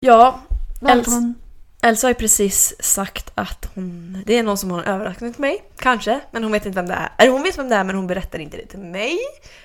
Ja, 0.00 0.40
Välkommen. 0.80 1.34
Elsa 1.82 2.06
har 2.06 2.10
ju 2.10 2.14
precis 2.14 2.74
sagt 2.82 3.32
att 3.34 3.70
hon, 3.74 4.22
det 4.26 4.38
är 4.38 4.42
någon 4.42 4.58
som 4.58 4.70
har 4.70 4.82
en 4.82 4.94
överraskning 4.94 5.32
till 5.32 5.40
mig, 5.40 5.64
kanske, 5.76 6.20
men 6.30 6.42
hon 6.42 6.52
vet 6.52 6.66
inte 6.66 6.76
vem 6.76 6.88
det 6.88 6.94
är. 6.94 7.12
Eller 7.18 7.32
hon 7.32 7.42
vet 7.42 7.58
vem 7.58 7.68
det 7.68 7.74
är 7.74 7.84
men 7.84 7.96
hon 7.96 8.06
berättar 8.06 8.38
inte 8.38 8.56
det 8.56 8.66
till 8.66 8.78
mig. 8.78 9.18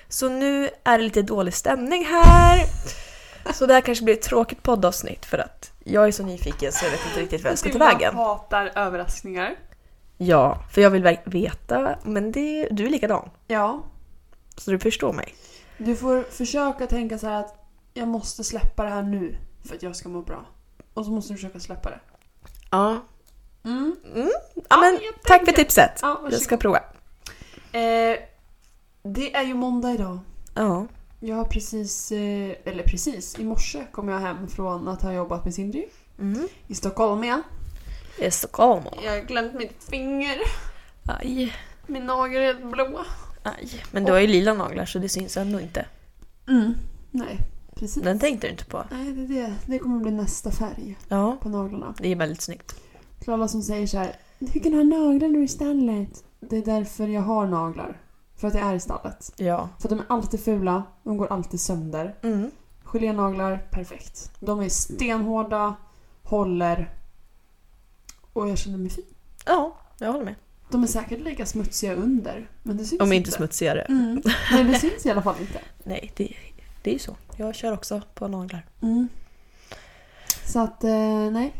Så 0.08 0.28
nu 0.28 0.68
är 0.84 0.98
det 0.98 1.04
lite 1.04 1.22
dålig 1.22 1.54
stämning 1.54 2.04
här. 2.04 2.66
Så 3.52 3.66
det 3.66 3.74
här 3.74 3.80
kanske 3.80 4.04
blir 4.04 4.14
ett 4.14 4.22
tråkigt 4.22 4.62
poddavsnitt 4.62 5.24
för 5.24 5.38
att 5.38 5.72
jag 5.84 6.06
är 6.06 6.12
så 6.12 6.22
nyfiken 6.22 6.72
så 6.72 6.84
jag 6.84 6.90
vet 6.90 7.06
inte 7.06 7.20
riktigt 7.20 7.42
vad 7.42 7.52
jag 7.52 7.58
ska 7.58 7.72
ta 7.72 7.78
vägen. 7.78 8.12
Jag 8.16 8.24
hatar 8.24 8.72
överraskningar. 8.74 9.56
Ja, 10.18 10.58
för 10.72 10.80
jag 10.80 10.90
vill 10.90 11.18
veta, 11.24 11.98
men 12.02 12.32
det, 12.32 12.68
du 12.70 12.86
är 12.86 12.90
likadan. 12.90 13.30
Ja. 13.46 13.82
Så 14.56 14.70
du 14.70 14.78
förstår 14.78 15.12
mig. 15.12 15.34
Du 15.78 15.96
får 15.96 16.22
försöka 16.22 16.86
tänka 16.86 17.18
så 17.18 17.26
här 17.26 17.40
att 17.40 17.54
jag 17.94 18.08
måste 18.08 18.44
släppa 18.44 18.84
det 18.84 18.90
här 18.90 19.02
nu 19.02 19.36
för 19.64 19.74
att 19.76 19.82
jag 19.82 19.96
ska 19.96 20.08
må 20.08 20.22
bra. 20.22 20.46
Och 20.94 21.04
så 21.04 21.10
måste 21.10 21.32
du 21.32 21.36
försöka 21.36 21.60
släppa 21.60 21.90
det. 21.90 22.00
Ja. 22.70 23.00
Mm. 23.64 23.96
Mm. 24.14 24.30
Ja, 24.70 24.76
men 24.76 24.98
tack 25.24 25.44
för 25.44 25.52
tipset. 25.52 25.98
Ja, 26.02 26.20
Jag 26.30 26.40
ska 26.40 26.56
prova. 26.56 26.78
Eh, 27.72 28.18
det 29.02 29.34
är 29.34 29.42
ju 29.42 29.54
måndag 29.54 29.92
idag. 29.92 30.18
Ja. 30.54 30.86
Jag 31.20 31.36
har 31.36 31.44
precis, 31.44 32.12
eh, 32.12 32.56
eller 32.64 32.82
precis, 32.82 33.38
i 33.38 33.44
morse 33.44 33.86
kom 33.92 34.08
jag 34.08 34.18
hem 34.20 34.48
från 34.48 34.88
att 34.88 35.02
ha 35.02 35.12
jobbat 35.12 35.44
med 35.44 35.54
Sindri 35.54 35.88
Mm. 36.18 36.48
i 36.66 36.74
Stockholm 36.74 37.24
igen. 37.24 37.42
Är 38.18 38.30
Stockholm. 38.30 38.84
Jag 39.04 39.12
har 39.12 39.20
glömt 39.20 39.54
mitt 39.54 39.84
finger. 39.90 40.36
Aj. 41.08 41.56
Min 41.86 42.06
nagel 42.06 42.42
är 42.42 42.46
helt 42.46 42.64
blå. 42.72 43.04
Aj. 43.42 43.84
Men 43.90 44.04
du 44.04 44.12
har 44.12 44.18
ju 44.18 44.26
lila 44.26 44.54
naglar 44.54 44.86
så 44.86 44.98
det 44.98 45.08
syns 45.08 45.36
ändå 45.36 45.60
inte. 45.60 45.86
Mm. 46.48 46.74
Nej, 47.10 47.38
precis. 47.74 48.02
Den 48.02 48.18
tänkte 48.18 48.46
du 48.46 48.50
inte 48.50 48.64
på. 48.64 48.84
Nej, 48.90 49.12
det, 49.12 49.26
det. 49.26 49.54
det 49.66 49.78
kommer 49.78 50.00
bli 50.00 50.10
nästa 50.10 50.50
färg 50.50 50.98
Ja. 51.08 51.36
på 51.40 51.48
naglarna. 51.48 51.94
Det 51.98 52.08
är 52.08 52.16
väldigt 52.16 52.40
snyggt. 52.42 52.74
Till 53.20 53.32
alla 53.32 53.48
som 53.48 53.62
säger 53.62 53.86
så 53.86 53.98
här, 53.98 54.16
du 54.38 54.60
kan 54.60 54.72
ha 54.74 54.82
naglar 54.82 55.28
nu 55.28 55.44
istället. 55.44 56.24
Det 56.40 56.56
är 56.56 56.64
därför 56.64 57.08
jag 57.08 57.22
har 57.22 57.46
naglar. 57.46 58.00
För 58.36 58.48
att 58.48 58.54
jag 58.54 58.62
är 58.62 58.74
i 58.74 58.80
stallet. 58.80 59.32
Ja. 59.36 59.68
För 59.78 59.88
att 59.88 59.90
de 59.90 59.98
är 59.98 60.06
alltid 60.08 60.44
fula, 60.44 60.82
de 61.02 61.16
går 61.16 61.32
alltid 61.32 61.60
sönder. 61.60 62.14
Mm. 62.22 62.50
Gelénaglar, 62.84 63.66
perfekt. 63.70 64.30
De 64.40 64.60
är 64.60 64.68
stenhårda, 64.68 65.74
håller 66.22 66.90
och 68.32 68.48
jag 68.48 68.58
känner 68.58 68.78
mig 68.78 68.90
fin. 68.90 69.04
Ja, 69.46 69.76
jag 69.98 70.12
håller 70.12 70.24
med. 70.24 70.34
De 70.70 70.82
är 70.82 70.86
säkert 70.86 71.20
lika 71.20 71.46
smutsiga 71.46 71.94
under, 71.94 72.50
men 72.62 72.76
det 72.76 72.84
syns 72.84 73.00
Om 73.02 73.12
inte 73.12 73.30
smutsigare. 73.30 73.80
Mm. 73.80 74.22
Men 74.52 74.66
det 74.66 74.78
syns 74.78 75.06
i 75.06 75.10
alla 75.10 75.22
fall 75.22 75.34
inte. 75.40 75.60
Nej, 75.84 76.12
det, 76.16 76.34
det 76.84 76.90
är 76.90 76.92
ju 76.92 76.98
så. 76.98 77.16
Jag 77.36 77.54
kör 77.54 77.72
också 77.72 78.02
på 78.14 78.28
naglar. 78.28 78.66
Mm. 78.82 79.08
Så 80.46 80.60
att, 80.60 80.84
eh, 80.84 81.30
nej. 81.30 81.54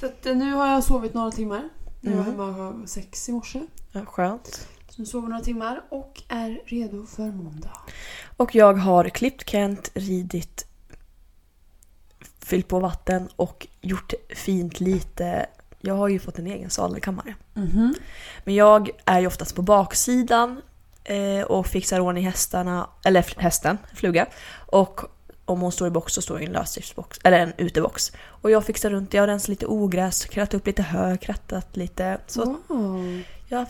Så 0.00 0.06
att 0.06 0.26
eh, 0.26 0.36
nu 0.36 0.52
har 0.54 0.66
jag 0.66 0.84
sovit 0.84 1.14
några 1.14 1.30
timmar. 1.30 1.68
Jag 2.00 2.12
var 2.12 2.22
Mm. 2.22 2.54
hemma 2.54 2.86
sex 2.86 3.28
i 3.28 3.32
morse. 3.32 3.60
Ja, 3.92 4.04
skönt. 4.04 4.68
Så 4.88 5.00
nu 5.02 5.06
sover 5.06 5.28
några 5.28 5.42
timmar 5.42 5.82
och 5.88 6.22
är 6.28 6.60
redo 6.66 7.06
för 7.06 7.22
måndag. 7.30 7.70
Och 8.36 8.54
jag 8.54 8.74
har 8.74 9.08
klippt 9.08 9.50
Kent, 9.50 9.90
ridit, 9.94 10.66
fyllt 12.40 12.68
på 12.68 12.80
vatten 12.80 13.28
och 13.36 13.66
gjort 13.80 14.12
fint 14.36 14.80
lite. 14.80 15.46
Jag 15.80 15.94
har 15.94 16.08
ju 16.08 16.18
fått 16.18 16.38
en 16.38 16.46
egen 16.46 16.70
sadelkammare. 16.70 17.34
Mhm. 17.54 17.94
Men 18.44 18.54
jag 18.54 18.90
är 19.04 19.20
ju 19.20 19.26
oftast 19.26 19.54
på 19.56 19.62
baksidan 19.62 20.60
och 21.46 21.66
fixar 21.66 22.00
ordning 22.00 22.24
hästarna, 22.26 22.88
eller 23.04 23.40
hästen, 23.40 23.78
fluga. 23.94 24.26
Och 24.66 25.00
om 25.44 25.60
hon 25.60 25.72
står 25.72 25.88
i 25.88 25.90
box 25.90 26.12
så 26.12 26.22
står 26.22 26.36
det 26.38 26.42
i 26.42 26.46
en 26.46 26.52
lösdriftsbox, 26.52 27.18
eller 27.24 27.38
en 27.38 27.52
utebox. 27.56 28.12
Och 28.26 28.50
jag 28.50 28.64
fixar 28.64 28.90
runt, 28.90 29.14
jag 29.14 29.22
har 29.22 29.26
rensat 29.26 29.48
lite 29.48 29.66
ogräs, 29.66 30.24
krattat 30.24 30.54
upp 30.54 30.66
lite 30.66 30.82
hö, 30.82 31.16
krattat 31.16 31.76
lite. 31.76 32.18
Så 32.26 32.56
Wow. 32.68 33.22
jag 33.48 33.66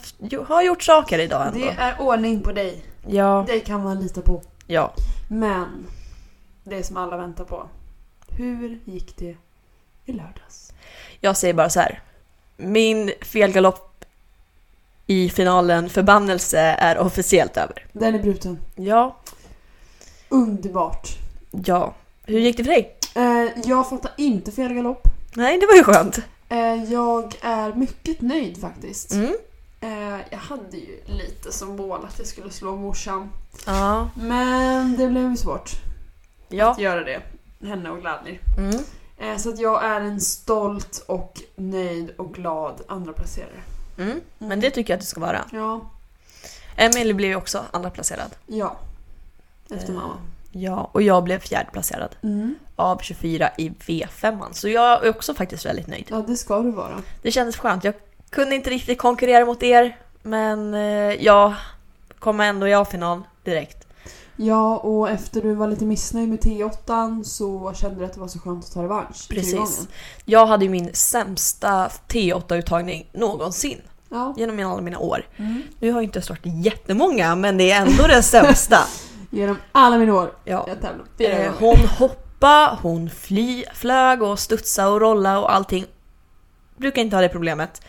har 0.48 0.62
gjort 0.62 0.82
saker 0.82 1.18
idag 1.18 1.46
ändå. 1.46 1.58
Det 1.58 1.70
är 1.70 2.00
ordning 2.00 2.40
på 2.42 2.52
dig. 2.52 2.84
Ja, 3.06 3.44
Det 3.46 3.60
kan 3.60 3.82
man 3.82 4.00
lita 4.00 4.20
på. 4.22 4.42
ja. 4.66 4.94
Men, 5.28 5.86
det 6.64 6.82
som 6.82 6.96
alla 6.96 7.16
väntar 7.16 7.44
på. 7.44 7.68
Hur 8.28 8.78
gick 8.84 9.16
det 9.16 9.36
i 10.04 10.12
lördags? 10.12 10.72
Jag 11.20 11.36
säger 11.36 11.54
bara 11.54 11.70
så 11.70 11.80
här. 11.80 12.00
Min 12.56 13.12
felgalopp 13.22 13.91
i 15.06 15.28
finalen 15.30 15.88
förbannelse 15.88 16.58
är 16.60 16.98
officiellt 16.98 17.56
över. 17.56 17.86
Den 17.92 18.14
är 18.14 18.18
bruten. 18.22 18.58
Ja, 18.76 19.16
Underbart. 20.28 21.08
ja. 21.50 21.94
Hur 22.24 22.38
gick 22.40 22.56
det 22.56 22.64
för 22.64 22.70
dig? 22.72 22.96
Eh, 23.14 23.48
jag 23.64 23.88
fattar 23.88 24.10
inte 24.16 24.52
fel 24.52 24.74
galopp. 24.74 25.08
Nej, 25.34 25.58
det 25.60 25.66
var 25.66 25.74
ju 25.74 25.84
skönt. 25.84 26.18
Eh, 26.48 26.84
jag 26.92 27.34
är 27.40 27.72
mycket 27.74 28.20
nöjd 28.20 28.60
faktiskt. 28.60 29.12
Mm. 29.12 29.32
Eh, 29.80 30.20
jag 30.30 30.38
hade 30.38 30.76
ju 30.76 31.00
lite 31.06 31.52
som 31.52 31.76
mål 31.76 32.04
att 32.08 32.18
jag 32.18 32.26
skulle 32.26 32.50
slå 32.50 32.76
morsan. 32.76 33.30
Ja. 33.66 34.10
Men 34.14 34.96
det 34.96 35.06
blev 35.08 35.30
ju 35.30 35.36
svårt 35.36 35.70
Ja. 36.48 36.70
att 36.70 36.78
göra 36.78 37.04
det. 37.04 37.20
Henne 37.66 37.90
och 37.90 38.00
Gladnir. 38.00 38.40
Mm. 38.58 38.76
Eh, 39.18 39.36
så 39.36 39.48
att 39.48 39.58
jag 39.58 39.84
är 39.84 40.00
en 40.00 40.20
stolt 40.20 41.04
och 41.06 41.40
nöjd 41.56 42.10
och 42.18 42.34
glad 42.34 42.80
andra 42.88 43.12
placerare. 43.12 43.60
Mm. 43.98 44.20
Men 44.38 44.60
det 44.60 44.70
tycker 44.70 44.92
jag 44.92 44.96
att 44.98 45.00
det 45.00 45.06
ska 45.06 45.20
vara. 45.20 45.44
Ja. 45.52 45.80
Emily 46.76 47.12
blev 47.12 47.30
ju 47.30 47.36
också 47.36 47.64
andra 47.70 47.90
placerad. 47.90 48.30
Ja. 48.46 48.76
Efter 49.70 49.88
Eh, 49.92 49.94
mamma. 49.98 50.14
Ja, 50.52 50.90
och 50.92 51.02
jag 51.02 51.24
blev 51.24 51.38
fjärde 51.38 51.70
placerad 51.72 52.16
Mm. 52.22 52.54
av 52.76 52.98
24 52.98 53.50
i 53.58 53.68
V5. 53.68 54.52
Så 54.52 54.68
jag 54.68 55.04
är 55.06 55.10
också 55.10 55.34
faktiskt 55.34 55.66
väldigt 55.66 55.86
nöjd. 55.86 56.06
Ja, 56.10 56.24
det 56.26 56.36
ska 56.36 56.58
du 56.60 56.70
vara. 56.70 57.02
Det 57.22 57.30
kändes 57.32 57.56
skönt. 57.56 57.84
Jag 57.84 57.94
kunde 58.30 58.54
inte 58.54 58.70
riktigt 58.70 58.98
konkurrera 58.98 59.44
mot 59.44 59.62
er, 59.62 59.96
men 60.22 60.74
eh, 60.74 61.24
jag 61.24 61.54
kom 62.18 62.40
ändå 62.40 62.68
i 62.68 62.74
A-final 62.74 63.22
direkt. 63.44 63.81
Ja, 64.46 64.76
och 64.76 65.10
efter 65.10 65.42
du 65.42 65.54
var 65.54 65.68
lite 65.68 65.84
missnöjd 65.84 66.28
med 66.28 66.38
T8 66.38 67.22
så 67.22 67.72
kände 67.74 68.00
du 68.00 68.04
att 68.06 68.12
det 68.14 68.20
var 68.20 68.28
så 68.28 68.38
skönt 68.38 68.64
att 68.64 68.72
ta 68.72 68.82
revansch. 68.82 69.28
Precis. 69.28 69.88
Jag 70.24 70.46
hade 70.46 70.64
ju 70.64 70.70
min 70.70 70.90
sämsta 70.94 71.88
T8-uttagning 72.08 73.06
någonsin 73.12 73.80
Ja. 74.08 74.34
genom 74.36 74.72
alla 74.72 74.80
mina 74.82 74.98
år. 74.98 75.26
Mm. 75.36 75.62
Nu 75.80 75.90
har 75.92 75.98
jag 76.00 76.04
inte 76.04 76.22
startat 76.22 76.52
jättemånga, 76.64 77.34
men 77.36 77.58
det 77.58 77.70
är 77.70 77.80
ändå 77.86 78.06
den 78.06 78.22
sämsta. 78.22 78.78
Genom 79.30 79.56
alla 79.72 79.98
mina 79.98 80.14
år. 80.14 80.32
Ja. 80.44 80.66
Eh, 81.18 81.52
hon 81.58 81.76
hoppade, 81.98 82.78
hon 82.82 83.10
fly, 83.10 83.64
flög 83.74 84.22
och 84.22 84.38
studsade 84.38 84.88
och 84.88 85.00
rollade 85.00 85.38
och 85.38 85.54
allting. 85.54 85.84
Brukar 86.76 87.02
inte 87.02 87.16
ha 87.16 87.20
det 87.22 87.28
problemet. 87.28 87.82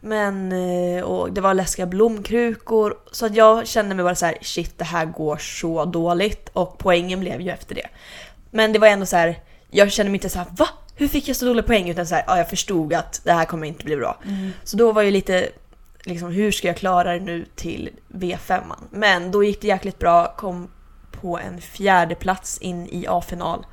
Men 0.00 0.52
eh, 0.52 1.02
och 1.02 1.32
det 1.32 1.40
var 1.40 1.54
läskiga 1.54 1.86
blomkrukor. 1.86 2.98
Så 3.12 3.26
att 3.26 3.34
jag 3.34 3.66
kände 3.66 3.94
mig 3.94 4.04
bara 4.04 4.14
så 4.14 4.26
här: 4.26 4.38
shit 4.42 4.78
det 4.78 4.84
här 4.84 5.06
går 5.06 5.36
så 5.36 5.84
dåligt. 5.84 6.50
Och 6.52 6.78
poängen 6.78 7.20
blev 7.20 7.40
ju 7.40 7.50
efter 7.50 7.74
det. 7.74 7.86
Men 8.50 8.72
det 8.72 8.78
var 8.78 8.88
ändå 8.88 9.06
så 9.06 9.16
här. 9.16 9.40
jag 9.70 9.92
kände 9.92 10.10
mig 10.10 10.16
inte 10.16 10.28
så 10.28 10.38
här: 10.38 10.46
va? 10.50 10.68
Hur 10.94 11.08
fick 11.08 11.28
jag 11.28 11.36
så 11.36 11.44
dålig 11.44 11.66
poäng? 11.66 11.90
Utan 11.90 12.06
så 12.06 12.14
här, 12.14 12.24
ja, 12.26 12.38
jag 12.38 12.50
förstod 12.50 12.94
att 12.94 13.20
det 13.24 13.32
här 13.32 13.44
kommer 13.44 13.66
inte 13.66 13.84
bli 13.84 13.96
bra. 13.96 14.18
Mm. 14.24 14.50
Så 14.64 14.76
då 14.76 14.92
var 14.92 15.02
ju 15.02 15.10
lite 15.10 15.48
liksom 16.04 16.30
hur 16.30 16.52
ska 16.52 16.68
jag 16.68 16.76
klara 16.76 17.12
det 17.12 17.20
nu 17.20 17.46
till 17.54 17.90
V5? 18.08 18.62
Men 18.90 19.30
då 19.30 19.44
gick 19.44 19.60
det 19.60 19.66
jäkligt 19.68 19.98
bra, 19.98 20.34
kom 20.36 20.68
på 21.20 21.38
en 21.38 21.60
fjärde 21.60 22.14
plats 22.14 22.58
in 22.58 22.86
i 22.86 23.06
A-final 23.08 23.66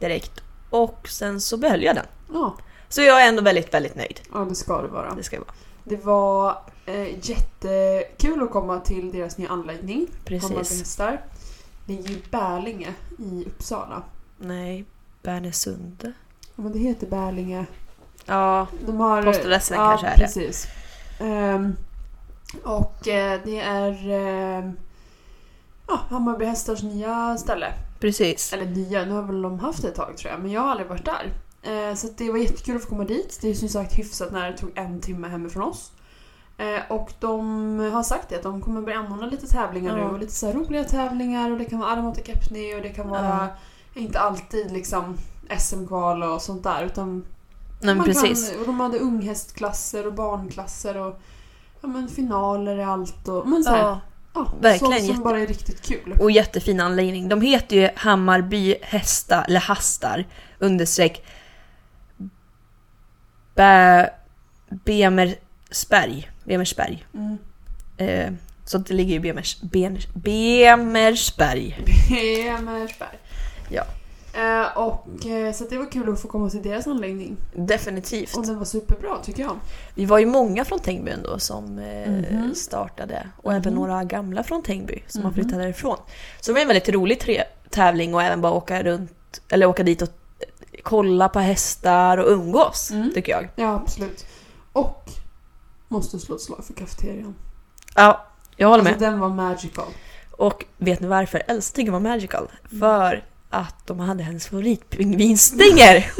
direkt. 0.00 0.40
Och 0.70 1.08
sen 1.08 1.40
så 1.40 1.56
behöll 1.56 1.82
jag 1.82 1.94
den. 1.94 2.06
Ja. 2.32 2.56
Så 2.88 3.02
jag 3.02 3.22
är 3.22 3.28
ändå 3.28 3.42
väldigt, 3.42 3.74
väldigt 3.74 3.96
nöjd. 3.96 4.20
ja, 4.32 4.38
det 4.38 4.54
ska 4.54 4.82
du 4.82 4.88
vara. 4.88 5.14
Det 5.14 5.22
ska 5.22 5.36
jag 5.36 5.40
vara. 5.40 5.54
Det 5.90 6.04
var 6.04 6.58
eh, 6.86 7.28
jättekul 7.30 8.42
att 8.42 8.50
komma 8.50 8.80
till 8.80 9.12
deras 9.12 9.38
nya 9.38 9.48
anläggning. 9.48 10.06
Precis. 10.24 10.50
Hammarbyhästar. 10.50 11.20
Det 11.86 11.98
är 11.98 12.02
ju 12.02 12.22
Bärlinge 12.30 12.94
i 13.18 13.44
Uppsala. 13.46 14.02
Nej, 14.38 14.84
Bärnesund. 15.22 16.12
Ja, 16.56 16.62
men 16.62 16.72
det 16.72 16.78
heter 16.78 17.06
Bärlinge. 17.06 17.66
Ja, 18.26 18.66
De 18.86 19.00
har... 19.00 19.22
postadressen 19.22 19.76
ja, 19.78 19.88
kanske 19.88 20.06
är 20.06 20.16
det. 20.16 20.22
precis. 20.24 20.66
Ehm, 21.20 21.76
och 22.64 23.08
eh, 23.08 23.40
det 23.44 23.60
är 23.60 23.92
ja, 25.88 26.00
Hammarby 26.10 26.44
Hästars 26.44 26.82
nya 26.82 27.36
ställe. 27.38 27.72
Precis. 28.00 28.52
Eller 28.52 28.66
nya, 28.66 29.04
nu 29.04 29.10
har 29.12 29.22
väl 29.22 29.42
de 29.42 29.58
haft 29.60 29.82
det 29.82 29.88
ett 29.88 29.94
tag 29.94 30.16
tror 30.16 30.32
jag, 30.32 30.40
men 30.40 30.50
jag 30.50 30.60
har 30.60 30.70
aldrig 30.70 30.88
varit 30.88 31.04
där. 31.04 31.32
Eh, 31.62 31.94
så 31.94 32.08
det 32.16 32.30
var 32.30 32.38
jättekul 32.38 32.76
att 32.76 32.82
få 32.82 32.88
komma 32.88 33.04
dit. 33.04 33.38
Det 33.42 33.50
är 33.50 33.54
som 33.54 33.68
sagt 33.68 33.98
hyfsat 33.98 34.32
när 34.32 34.50
det 34.50 34.58
tog 34.58 34.70
en 34.74 35.00
timme 35.00 35.28
hemifrån 35.28 35.62
oss. 35.62 35.92
Eh, 36.58 36.92
och 36.92 37.12
de 37.20 37.78
har 37.92 38.02
sagt 38.02 38.28
det, 38.28 38.36
att 38.36 38.42
de 38.42 38.60
kommer 38.60 38.80
börja 38.80 38.98
anordna 38.98 39.26
lite 39.26 39.46
tävlingar 39.46 39.98
Ja. 39.98 40.04
nu. 40.04 40.10
Och 40.10 40.18
lite 40.18 40.32
så 40.32 40.52
roliga 40.52 40.84
tävlingar 40.84 41.50
och 41.50 41.58
det 41.58 41.64
kan 41.64 41.78
vara 41.78 41.90
Armata 41.90 42.20
Kepni 42.22 42.74
och 42.74 42.82
det 42.82 42.88
kan 42.88 43.08
vara 43.08 43.48
inte 43.94 44.20
alltid 44.20 44.72
liksom 44.72 45.16
SM-kval 45.58 46.22
och 46.22 46.42
sånt 46.42 46.62
där. 46.62 46.84
Utan 46.84 47.24
Nej 47.82 47.94
man 47.94 48.06
precis. 48.06 48.50
Kan, 48.50 48.60
och 48.60 48.66
de 48.66 48.80
hade 48.80 48.98
unghästklasser 48.98 50.06
och 50.06 50.12
barnklasser 50.14 50.96
och 50.96 51.20
ja, 51.80 51.88
men 51.88 52.08
finaler 52.08 52.78
i 52.78 52.82
allt. 52.84 53.28
Och, 53.28 53.48
men 53.48 53.64
så 53.64 53.70
här, 53.70 53.78
Ja, 53.78 54.00
ja, 54.34 54.46
verkligen 54.60 54.78
Sånt 54.92 54.98
som 55.00 55.06
jätte- 55.08 55.20
bara 55.20 55.40
är 55.40 55.46
riktigt 55.46 55.82
kul. 55.82 56.16
och 56.20 56.30
jättefin 56.30 56.80
anläggning. 56.80 57.28
De 57.28 57.40
heter 57.40 57.76
ju 57.76 57.88
Hammarby 57.96 58.74
hästar, 58.82 59.44
eller 59.48 59.60
hastar, 59.60 60.24
understreck 60.58 61.24
Bä... 63.60 64.10
Bemersberg. 64.84 66.30
Bemersberg. 66.44 67.06
Mm. 67.14 67.38
Eh, 67.96 68.32
så 68.64 68.78
det 68.78 68.94
ligger 68.94 69.14
i 69.14 69.20
Bemers, 69.20 69.60
Beners, 69.60 70.08
Bemersberg. 70.14 71.78
Bemersberg. 72.10 73.18
Ja. 73.68 73.82
Eh, 74.34 74.78
och, 74.78 75.26
eh, 75.26 75.52
så 75.52 75.64
det 75.70 75.78
var 75.78 75.90
kul 75.90 76.12
att 76.12 76.22
få 76.22 76.28
komma 76.28 76.50
till 76.50 76.62
deras 76.62 76.86
anläggning. 76.86 77.36
Definitivt. 77.54 78.36
Och 78.36 78.46
den 78.46 78.58
var 78.58 78.64
superbra 78.64 79.16
tycker 79.22 79.42
jag. 79.42 79.56
Vi 79.94 80.04
var 80.04 80.18
ju 80.18 80.26
många 80.26 80.64
från 80.64 80.78
Tängby 80.78 81.10
ändå 81.10 81.38
som 81.38 81.78
eh, 81.78 82.10
Mhm. 82.10 82.54
startade. 82.54 83.26
Och 83.36 83.52
även 83.52 83.72
Mhm. 83.72 83.74
några 83.82 84.04
gamla 84.04 84.42
från 84.42 84.62
Tängby 84.62 85.02
som 85.08 85.22
har 85.22 85.30
Mhm. 85.30 85.34
flyttat 85.34 85.58
därifrån. 85.58 85.96
Så 86.40 86.50
det 86.50 86.54
var 86.54 86.60
en 86.60 86.68
väldigt 86.68 86.88
rolig 86.88 87.44
tävling 87.70 88.14
och 88.14 88.22
även 88.22 88.40
bara 88.40 88.52
åka 88.52 88.82
runt, 88.82 89.40
eller 89.48 89.66
åka 89.66 89.82
dit 89.82 90.02
och 90.02 90.08
eh, 90.08 90.14
kolla 90.82 91.28
på 91.28 91.38
hästar 91.38 92.18
och 92.18 92.30
umgås, 92.30 92.90
Mm. 92.90 93.10
tycker 93.14 93.32
jag. 93.32 93.48
Ja, 93.56 93.74
absolut. 93.74 94.26
Och 94.72 95.10
måste 95.88 96.18
slå 96.18 96.34
ett 96.34 96.40
slag 96.40 96.64
för 96.64 96.72
kafeterian. 96.74 97.34
Ja, 97.94 98.26
jag 98.56 98.68
håller 98.68 98.84
med. 98.84 98.92
Alltså 98.92 99.06
den 99.10 99.20
var 99.20 99.28
magical. 99.28 99.88
Och 100.30 100.64
vet 100.78 101.00
ni 101.00 101.06
varför 101.06 101.60
tycker 101.72 101.92
var 101.92 102.00
magical? 102.00 102.48
För 102.80 103.24
att 103.50 103.86
de 103.86 103.98
hade 104.00 104.22
hennes 104.22 104.46
favoritpingvinstänger! 104.46 106.12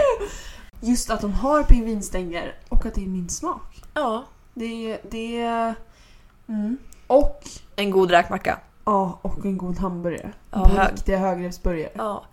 Just 0.80 1.10
att 1.10 1.20
de 1.20 1.32
har 1.32 1.62
pingvinstänger 1.62 2.54
och 2.68 2.86
att 2.86 2.94
det 2.94 3.00
är 3.04 3.06
min 3.08 3.28
smak. 3.28 3.82
Ja. 3.94 4.24
Det, 4.54 4.98
det... 5.10 5.42
Mm. 6.48 6.78
Och, 7.06 7.42
En 7.76 7.90
god 7.90 8.10
räkmacka. 8.10 8.58
Ja, 8.86 9.18
och 9.22 9.44
en 9.44 9.58
god 9.58 9.78
hamburgare. 9.78 10.32
Ja, 10.50 10.66
hög. 10.66 10.92
Riktiga 10.92 11.18
högreppsburgare. 11.18 11.90
Ja. 11.94 12.24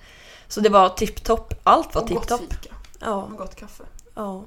Så 0.48 0.62
det 0.62 0.70
var 0.70 0.90
tipptopp. 0.90 1.54
Allt 1.64 1.96
var 1.96 2.02
Och 2.02 2.10
gott 2.10 2.20
tipptopp. 2.28 2.40
fika. 2.54 2.76
Ja. 3.00 3.14
Och 3.24 3.38
gott 3.38 3.56
kaffe. 3.56 3.84
ja. 4.16 4.44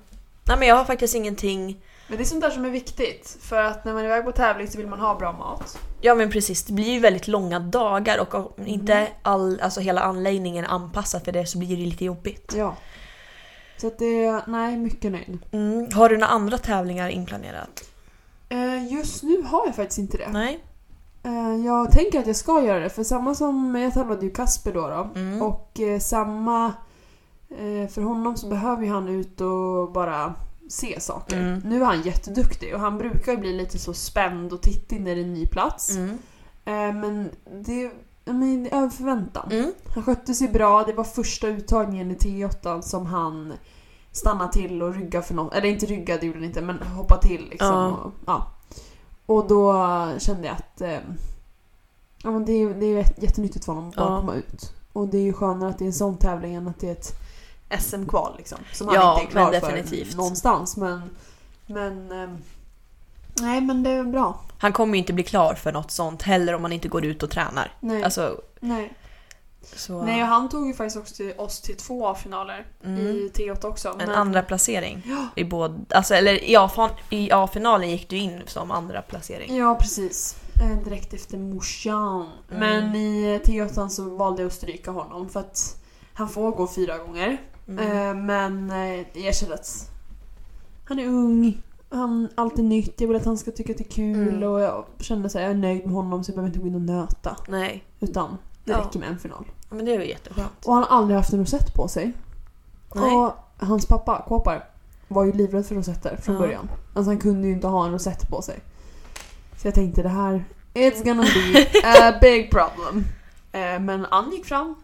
Nej 0.48 0.56
men 0.58 0.68
jag 0.68 0.76
har 0.76 0.84
faktiskt 0.84 1.14
ingenting... 1.14 1.80
Men 2.08 2.16
det 2.18 2.22
är 2.22 2.26
sånt 2.26 2.40
där 2.40 2.50
som 2.50 2.64
är 2.64 2.70
viktigt. 2.70 3.36
För 3.40 3.62
att 3.62 3.84
när 3.84 3.92
man 3.92 4.02
är 4.02 4.06
iväg 4.06 4.24
på 4.24 4.32
tävling 4.32 4.68
så 4.68 4.78
vill 4.78 4.86
man 4.86 5.00
ha 5.00 5.14
bra 5.18 5.32
mat. 5.32 5.78
Ja 6.00 6.14
men 6.14 6.30
precis, 6.30 6.64
det 6.64 6.72
blir 6.72 6.90
ju 6.92 7.00
väldigt 7.00 7.28
långa 7.28 7.58
dagar 7.60 8.18
och 8.20 8.34
om 8.34 8.48
Mm. 8.56 8.68
inte 8.68 9.08
all, 9.22 9.60
alltså 9.60 9.80
hela 9.80 10.00
anläggningen 10.00 10.64
är 10.64 10.68
anpassad 10.68 11.24
för 11.24 11.32
det 11.32 11.46
så 11.46 11.58
blir 11.58 11.68
det 11.76 11.82
lite 11.82 12.04
jobbigt. 12.04 12.54
Ja. 12.56 12.76
Så 13.76 13.86
att 13.86 13.98
det... 13.98 14.40
Nej, 14.46 14.76
mycket 14.76 15.12
nöjd. 15.12 15.38
Mm. 15.52 15.92
Har 15.92 16.08
du 16.08 16.16
några 16.16 16.32
andra 16.32 16.58
tävlingar 16.58 17.08
inplanerat? 17.08 17.84
Eh, 18.48 18.92
just 18.92 19.22
nu 19.22 19.42
har 19.42 19.66
jag 19.66 19.76
faktiskt 19.76 19.98
inte 19.98 20.16
det. 20.16 20.28
Nej? 20.30 20.60
Eh, 21.26 21.66
jag 21.66 21.92
tänker 21.92 22.20
att 22.20 22.26
jag 22.26 22.36
ska 22.36 22.62
göra 22.62 22.78
det. 22.78 22.90
För 22.90 23.04
samma 23.04 23.34
som... 23.34 23.74
Jag 23.74 23.94
tävlade 23.94 24.26
ju 24.26 24.32
Kasper 24.32 24.72
då. 24.72 24.88
då. 24.88 25.20
Mm. 25.20 25.42
Och 25.42 25.80
eh, 25.80 25.98
samma... 25.98 26.72
Eh, 27.50 27.88
för 27.88 28.02
honom 28.02 28.36
så 28.36 28.48
behöver 28.48 28.82
ju 28.82 28.90
han 28.90 29.08
ut 29.08 29.40
och 29.40 29.92
bara 29.92 30.34
se 30.68 31.00
saker. 31.00 31.38
Mm. 31.38 31.62
Nu 31.64 31.80
är 31.80 31.84
han 31.84 32.02
jätteduktig 32.02 32.74
och 32.74 32.80
han 32.80 32.98
brukar 32.98 33.32
ju 33.32 33.38
bli 33.38 33.52
lite 33.52 33.78
så 33.78 33.94
spänd 33.94 34.52
och 34.52 34.62
tittig 34.62 35.00
när 35.00 35.14
det 35.14 35.20
är 35.20 35.24
en 35.24 35.34
ny 35.34 35.46
plats. 35.46 35.96
Mm. 35.96 36.18
Men 37.00 37.30
det, 37.64 37.90
ja, 38.24 38.32
men 38.32 38.64
det 38.64 38.70
är 38.70 38.78
över 38.78 38.88
förväntan. 38.88 39.48
Mm. 39.52 39.72
Han 39.94 40.02
skötte 40.02 40.34
sig 40.34 40.48
bra. 40.48 40.82
Det 40.82 40.92
var 40.92 41.04
första 41.04 41.48
uttagningen 41.48 42.10
i 42.10 42.14
T8 42.14 42.80
som 42.80 43.06
han 43.06 43.52
stannade 44.12 44.52
till 44.52 44.82
och 44.82 44.94
ryggade 44.94 45.26
för 45.26 45.34
något. 45.34 45.54
Eller 45.54 45.68
inte 45.68 45.86
ryggade 45.86 46.20
det 46.20 46.26
gjorde 46.26 46.38
han 46.38 46.44
inte, 46.44 46.62
men 46.62 46.82
hoppade 46.82 47.22
till 47.22 47.48
liksom. 47.50 47.68
Ja. 47.68 47.88
Och, 47.88 48.12
ja. 48.26 48.55
Och 49.26 49.48
då 49.48 49.72
kände 50.18 50.46
jag 50.46 50.56
att 50.56 50.80
eh, 50.80 50.98
ja, 52.22 52.30
men 52.30 52.44
det, 52.44 52.52
är, 52.52 52.68
det 52.74 52.86
är 52.86 52.96
jätte- 52.96 53.24
jättenyttigt 53.24 53.64
för 53.64 53.72
honom 53.72 53.88
att 53.90 53.96
bara 53.96 54.10
Ja. 54.10 54.20
komma 54.20 54.34
ut. 54.34 54.72
Och 54.92 55.08
det 55.08 55.18
är 55.18 55.22
ju 55.22 55.32
skönare 55.32 55.70
att 55.70 55.78
det 55.78 55.84
är 55.84 55.86
en 55.86 55.92
sån 55.92 56.16
tävling 56.16 56.54
än 56.54 56.68
att 56.68 56.80
det 56.80 56.88
är 56.88 56.92
ett 56.92 57.12
SM-kval 57.82 58.34
liksom. 58.36 58.58
Som 58.72 58.86
han 58.88 58.96
Ja, 58.96 59.20
inte 59.20 59.28
är 59.28 59.30
klar 59.30 59.50
men 59.50 59.60
för 59.60 59.72
definitivt. 59.72 60.16
någonstans. 60.16 60.76
Men, 60.76 61.02
men 61.66 62.12
eh, 62.22 62.28
nej 63.40 63.60
men 63.60 63.82
det 63.82 63.90
är 63.90 64.04
bra. 64.04 64.40
Han 64.58 64.72
kommer 64.72 64.94
ju 64.94 64.98
inte 64.98 65.12
bli 65.12 65.24
klar 65.24 65.54
för 65.54 65.72
något 65.72 65.90
sånt 65.90 66.22
heller 66.22 66.52
om 66.54 66.62
man 66.62 66.72
inte 66.72 66.88
går 66.88 67.04
ut 67.04 67.22
och 67.22 67.30
tränar. 67.30 67.72
Nej. 67.80 68.02
Alltså, 68.02 68.40
nej. 68.60 68.92
Så... 69.76 70.02
nej 70.02 70.22
och 70.22 70.28
han 70.28 70.48
tog 70.48 70.66
ju 70.66 70.74
faktiskt 70.74 70.96
också 70.96 71.14
till 71.14 71.32
oss 71.38 71.60
till 71.60 71.76
två 71.76 72.14
finaler 72.14 72.66
Mm. 72.84 73.00
i 73.06 73.30
T8 73.34 73.64
också. 73.66 73.88
En 73.88 73.96
men- 73.96 74.10
andra 74.10 74.42
placering. 74.42 75.02
Ja. 75.06 75.26
I 75.36 75.44
både, 75.44 75.80
alltså, 75.90 76.14
eller 76.14 76.44
i 77.14 77.30
A-finalen 77.32 77.90
gick 77.90 78.08
du 78.08 78.16
in 78.16 78.40
som 78.46 78.70
andra 78.70 79.02
placering. 79.02 79.56
Ja, 79.56 79.74
precis. 79.74 80.36
Eh, 80.62 80.84
direkt 80.84 81.14
efter 81.14 81.38
morsan. 81.38 82.26
Mm. 82.50 82.60
Men 82.60 82.94
i 82.96 83.40
T8 83.44 83.88
så 83.88 84.04
valde 84.16 84.42
jag 84.42 84.46
att 84.46 84.52
stryka 84.52 84.90
honom 84.90 85.28
för 85.28 85.40
att 85.40 85.76
han 86.14 86.28
får 86.28 86.50
gå 86.50 86.66
fyra 86.68 86.98
gånger. 86.98 87.38
Mm. 87.68 87.78
Eh, 88.08 88.14
men 88.24 88.70
eh, 88.70 89.06
jag 89.24 89.36
känner 89.36 89.54
att 89.54 89.90
han 90.88 90.98
är 90.98 91.06
ung, 91.06 91.62
han 91.90 92.28
allt 92.34 92.58
är 92.58 92.62
nytt, 92.62 93.00
jag 93.00 93.08
vill 93.08 93.16
att 93.16 93.24
han 93.24 93.38
ska 93.38 93.50
tycka 93.50 93.72
att 93.72 93.78
det 93.78 93.84
är 93.84 93.90
kul 93.90 94.28
Mm. 94.28 94.50
och 94.50 94.60
jag 94.60 94.84
känner 95.00 95.26
att 95.26 95.34
jag 95.34 95.42
är 95.42 95.54
nöjd 95.54 95.84
med 95.86 95.94
honom 95.94 96.24
så 96.24 96.30
jag 96.30 96.34
behöver 96.36 96.48
inte 96.48 96.58
gå 96.60 96.66
in 96.66 96.74
och 96.74 96.80
nöta. 96.80 97.36
Nej, 97.48 97.84
Utan 98.00 98.38
det 98.66 98.72
Ja. 98.72 98.78
räcker 98.78 98.98
med 98.98 99.08
en 99.08 99.18
final. 99.18 99.44
men 99.70 99.84
det 99.84 99.94
är 99.94 100.00
ju 100.00 100.08
jätteskönt. 100.08 100.64
Och 100.64 100.74
han 100.74 100.82
har 100.82 100.98
aldrig 100.98 101.16
haft 101.16 101.32
en 101.32 101.38
rosett 101.38 101.74
på 101.74 101.88
sig. 101.88 102.12
Nej. 102.94 103.16
Och 103.16 103.32
hans 103.58 103.86
pappa, 103.86 104.24
Kåpar, 104.28 104.64
var 105.08 105.24
ju 105.24 105.32
livrädd 105.32 105.66
för 105.66 105.74
rosetter 105.74 106.16
från 106.16 106.34
Ja. 106.34 106.40
början. 106.40 106.68
Alltså 106.94 107.10
han 107.10 107.18
kunde 107.18 107.46
ju 107.48 107.52
inte 107.52 107.66
ha 107.66 107.84
en 107.86 107.92
rosett 107.92 108.28
på 108.30 108.42
sig. 108.42 108.60
Så 109.60 109.66
jag 109.66 109.74
tänkte 109.74 110.02
det 110.02 110.08
här, 110.08 110.44
it's 110.74 111.04
gonna 111.04 111.22
be 111.22 111.66
a 112.10 112.18
big 112.20 112.50
problem. 112.50 113.04
Eh, 113.52 113.80
men 113.80 114.06
Ann 114.06 114.30
gick 114.32 114.46
fram, 114.46 114.74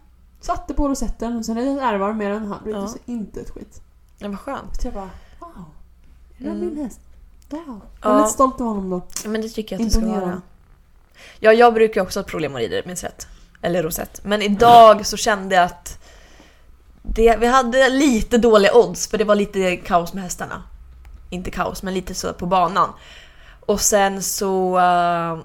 satte 0.41 0.73
på 0.73 0.89
rosetten 0.89 1.37
och 1.37 1.45
sen 1.45 1.57
är 1.57 1.65
det 1.65 1.71
ett 1.71 1.81
ärvar 1.81 2.13
med 2.13 2.31
den. 2.31 2.45
Han 2.45 2.63
brydde 2.63 2.79
Ja. 2.79 2.87
sig 2.87 3.01
inte 3.05 3.39
ett 3.41 3.49
skit. 3.49 3.81
Det 4.19 4.27
var 4.27 4.35
skönt. 4.35 4.81
Så 4.81 4.87
jag 4.87 4.93
bara, 4.93 5.09
wow. 5.39 5.49
Är 6.37 6.43
det 6.43 6.49
Mm. 6.49 6.59
min 6.59 6.77
häst? 6.83 6.99
Wow. 7.49 7.61
Jag 8.01 8.11
Ja. 8.11 8.15
är 8.15 8.17
lite 8.19 8.29
stolt 8.33 8.55
över 8.61 8.69
honom 8.69 8.89
då. 8.89 9.01
Men 9.29 9.41
det 9.41 9.49
tycker 9.49 9.75
jag 9.75 9.85
att 9.85 9.91
det 9.93 9.99
ska 9.99 10.07
vara. 10.21 10.41
Ja, 11.39 11.53
jag 11.53 11.73
brukar 11.73 12.01
också 12.01 12.19
ha 12.19 12.23
problem 12.23 12.55
att 12.55 12.59
rida 12.61 12.81
minns 12.85 13.03
rätt. 13.03 13.27
Eller 13.63 13.83
rosett. 13.83 14.19
Men 14.23 14.41
idag 14.41 15.05
så 15.05 15.17
kände 15.17 15.55
jag 15.55 15.63
att 15.63 15.99
det, 17.01 17.37
vi 17.37 17.47
hade 17.47 17.89
lite 17.89 18.37
dåliga 18.37 18.75
odds 18.75 19.07
för 19.07 19.17
det 19.17 19.23
var 19.23 19.35
lite 19.35 19.75
kaos 19.75 20.13
med 20.13 20.23
hästarna. 20.23 20.63
Inte 21.29 21.51
kaos, 21.51 21.83
men 21.83 21.93
lite 21.93 22.13
så 22.13 22.33
på 22.33 22.45
banan. 22.45 22.89
Och 23.65 23.81
sen 23.81 24.23
så... 24.23 24.79
Uh, 24.79 25.43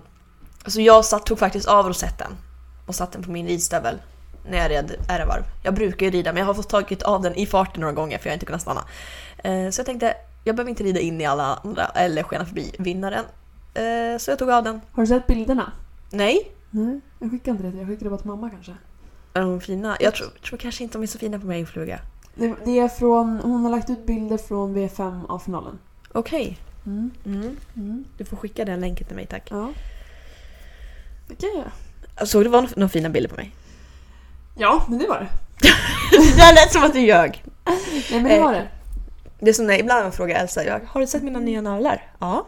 så 0.66 0.80
jag 0.80 1.04
satt, 1.04 1.26
tog 1.26 1.38
faktiskt 1.38 1.68
av 1.68 1.88
rosetten 1.88 2.32
och 2.86 2.94
satte 2.94 3.18
den 3.18 3.24
på 3.24 3.30
min 3.30 3.46
ridstövel 3.46 3.98
när 4.50 4.58
jag 4.58 4.70
red 4.70 4.92
R-varv. 5.08 5.42
Jag 5.62 5.74
brukar 5.74 6.06
ju 6.06 6.12
rida 6.12 6.32
men 6.32 6.40
jag 6.40 6.46
har 6.46 6.54
fått 6.54 6.68
tagit 6.68 7.02
av 7.02 7.22
den 7.22 7.34
i 7.34 7.46
farten 7.46 7.80
några 7.80 7.94
gånger 7.94 8.18
för 8.18 8.26
jag 8.26 8.30
har 8.30 8.34
inte 8.34 8.46
kunnat 8.46 8.62
stanna. 8.62 8.84
Eh, 9.38 9.70
så 9.70 9.80
jag 9.80 9.86
tänkte, 9.86 10.14
jag 10.44 10.56
behöver 10.56 10.70
inte 10.70 10.84
rida 10.84 11.00
in 11.00 11.20
i 11.20 11.26
alla 11.26 11.60
andra 11.64 11.86
eller 11.86 12.22
skena 12.22 12.46
förbi 12.46 12.74
vinnaren. 12.78 13.24
Eh, 13.74 14.18
så 14.18 14.30
jag 14.30 14.38
tog 14.38 14.50
av 14.50 14.64
den. 14.64 14.80
Har 14.92 15.02
du 15.02 15.06
sett 15.06 15.26
bilderna? 15.26 15.72
Nej. 16.10 16.52
Nej, 16.70 17.00
jag 17.18 17.30
skickade 17.30 17.50
inte 17.50 17.62
det 17.62 17.70
till 17.70 17.78
Jag 17.80 17.88
skickade 17.88 18.10
bara 18.10 18.18
till 18.18 18.26
mamma 18.28 18.50
kanske. 18.50 18.72
Är 19.34 19.40
de 19.40 19.60
fina? 19.60 19.96
Jag 20.00 20.14
tror, 20.14 20.28
tror 20.28 20.58
kanske 20.58 20.82
inte 20.82 20.98
de 20.98 21.02
är 21.02 21.06
så 21.06 21.18
fina 21.18 21.38
på 21.38 21.46
mig 21.46 21.66
fluga. 21.66 22.00
Det, 22.34 22.54
det 22.64 22.78
är 22.78 22.88
från, 22.88 23.40
hon 23.42 23.62
har 23.64 23.70
lagt 23.70 23.90
ut 23.90 24.06
bilder 24.06 24.36
från 24.36 24.76
V5 24.76 25.26
av 25.28 25.38
finalen. 25.38 25.78
Okej. 26.12 26.58
Mm. 26.86 27.10
Mm. 27.26 27.56
Mm. 27.76 28.04
Du 28.18 28.24
får 28.24 28.36
skicka 28.36 28.64
den 28.64 28.80
länken 28.80 29.06
till 29.06 29.16
mig 29.16 29.26
tack. 29.26 29.48
Ja. 29.50 29.72
Det 31.28 31.34
kan 31.34 31.48
jag 31.48 31.58
göra. 31.58 32.26
Såg 32.26 32.44
du 32.44 32.48
var 32.48 32.68
några 32.76 32.88
fina 32.88 33.08
bilder 33.08 33.30
på 33.30 33.36
mig? 33.36 33.54
Ja, 34.56 34.84
men 34.88 34.98
det 34.98 35.06
var 35.06 35.18
det. 35.18 35.28
det 36.36 36.52
lät 36.54 36.72
som 36.72 36.82
att 36.84 36.92
du 36.92 37.00
ljög. 37.00 37.44
Nej 37.64 38.04
men 38.12 38.24
det 38.24 38.36
Eh, 38.36 38.44
var 38.44 38.52
det. 38.52 38.68
Det 39.40 39.48
är 39.50 39.54
som 39.54 39.66
när 39.66 39.78
ibland 39.80 40.06
jag 40.06 40.14
frågar 40.14 40.40
Elsa, 40.40 40.64
jag, 40.64 40.80
har 40.86 41.00
du 41.00 41.06
sett 41.06 41.22
mina 41.22 41.38
nya 41.38 41.60
navlar? 41.60 42.10
Ja. 42.18 42.46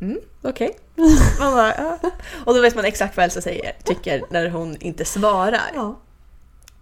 Mm, 0.00 0.18
okej. 0.42 0.78
Bara, 1.38 1.74
ja. 1.74 1.98
Och 2.44 2.54
då 2.54 2.60
vet 2.60 2.74
man 2.74 2.84
exakt 2.84 3.16
vad 3.16 3.24
Elsa 3.24 3.40
säger, 3.40 3.72
tycker 3.84 4.24
när 4.30 4.50
hon 4.50 4.76
inte 4.80 5.04
svarar. 5.04 5.70
Ja. 5.74 5.98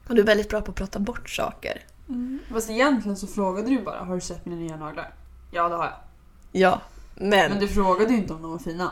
Och 0.08 0.14
du 0.14 0.20
är 0.20 0.26
väldigt 0.26 0.48
bra 0.48 0.60
på 0.60 0.70
att 0.70 0.76
prata 0.76 0.98
bort 0.98 1.30
saker. 1.30 1.84
Mm. 2.08 2.38
Fast 2.52 2.70
egentligen 2.70 3.16
så 3.16 3.26
frågade 3.26 3.68
du 3.68 3.78
bara 3.82 3.98
har 3.98 4.14
du 4.14 4.20
sett 4.20 4.46
mina 4.46 4.60
nya 4.60 4.76
naglar? 4.76 5.14
Ja 5.50 5.68
det 5.68 5.74
har 5.74 5.84
jag. 5.84 5.94
Ja, 6.52 6.80
men... 7.14 7.50
Men 7.50 7.60
du 7.60 7.68
frågade 7.68 8.12
ju 8.12 8.18
inte 8.18 8.32
om 8.32 8.42
de 8.42 8.50
var 8.50 8.58
fina. 8.58 8.90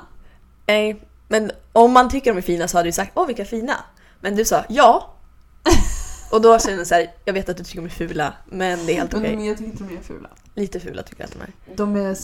Nej, 0.67 1.03
men 1.29 1.51
om 1.73 1.93
man 1.93 2.09
tycker 2.09 2.33
de 2.33 2.39
är 2.39 2.43
fina 2.43 2.69
så 2.69 2.77
hade 2.77 2.89
du 2.89 2.93
sagt 2.93 3.13
åh 3.15 3.27
vilka 3.27 3.45
fina. 3.45 3.77
Men 4.21 4.37
du 4.37 4.45
sa 4.45 4.65
ja. 4.69 5.15
Och 6.33 6.41
då 6.41 6.59
känner 6.59 6.79
jag 6.79 6.87
så 6.87 6.95
här, 6.95 7.13
jag 7.25 7.33
vet 7.33 7.49
att 7.49 7.57
du 7.57 7.65
tycker 7.65 7.81
de 7.81 7.87
är 7.87 7.91
fula, 7.91 8.35
men 8.47 8.87
det 8.87 8.93
är 8.93 8.97
helt 8.97 9.15
okej. 9.15 9.37
Men 9.37 9.45
jag 9.45 9.59
tycker 9.59 9.71
inte 9.71 9.85
de 9.85 9.97
är 9.97 10.03
fula. 10.03 10.29
Lite 10.55 10.81
fula 10.81 11.03
tycker 11.03 11.23
jag 11.23 11.29
att 11.29 11.33
de 11.33 11.43
är. 11.43 11.77
De 11.77 11.97
är 11.97 12.17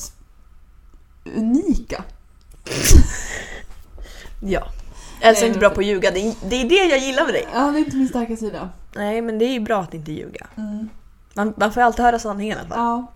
unika. 1.37 2.05
Ja. 4.41 4.67
Elsa 5.21 5.39
är 5.41 5.43
Nej, 5.43 5.49
inte 5.49 5.59
bra 5.59 5.71
på 5.71 5.81
att 5.81 5.87
ljuga, 5.87 6.11
det 6.11 6.21
är, 6.21 6.35
det 6.49 6.57
är 6.57 6.69
det 6.69 6.75
jag 6.91 6.99
gillar 6.99 7.25
med 7.25 7.35
dig. 7.35 7.47
Ja, 7.55 7.61
det 7.71 7.79
är 7.79 7.85
inte 7.85 7.97
min 7.97 8.09
starka 8.09 8.37
sida. 8.37 8.69
Nej, 8.95 9.23
men 9.23 9.39
det 9.39 9.45
är 9.45 9.53
ju 9.53 9.61
bra 9.61 9.81
att 9.81 9.95
inte 9.95 10.13
ljuga. 10.13 10.47
Mm. 10.57 10.89
Man, 11.35 11.55
man 11.57 11.73
får 11.73 11.81
ju 11.81 11.87
alltid 11.87 12.05
höra 12.05 12.19
sanningen 12.19 12.57
i 12.59 12.61
alla 12.61 12.69
fall. 12.69 12.79
Ja, 12.79 13.13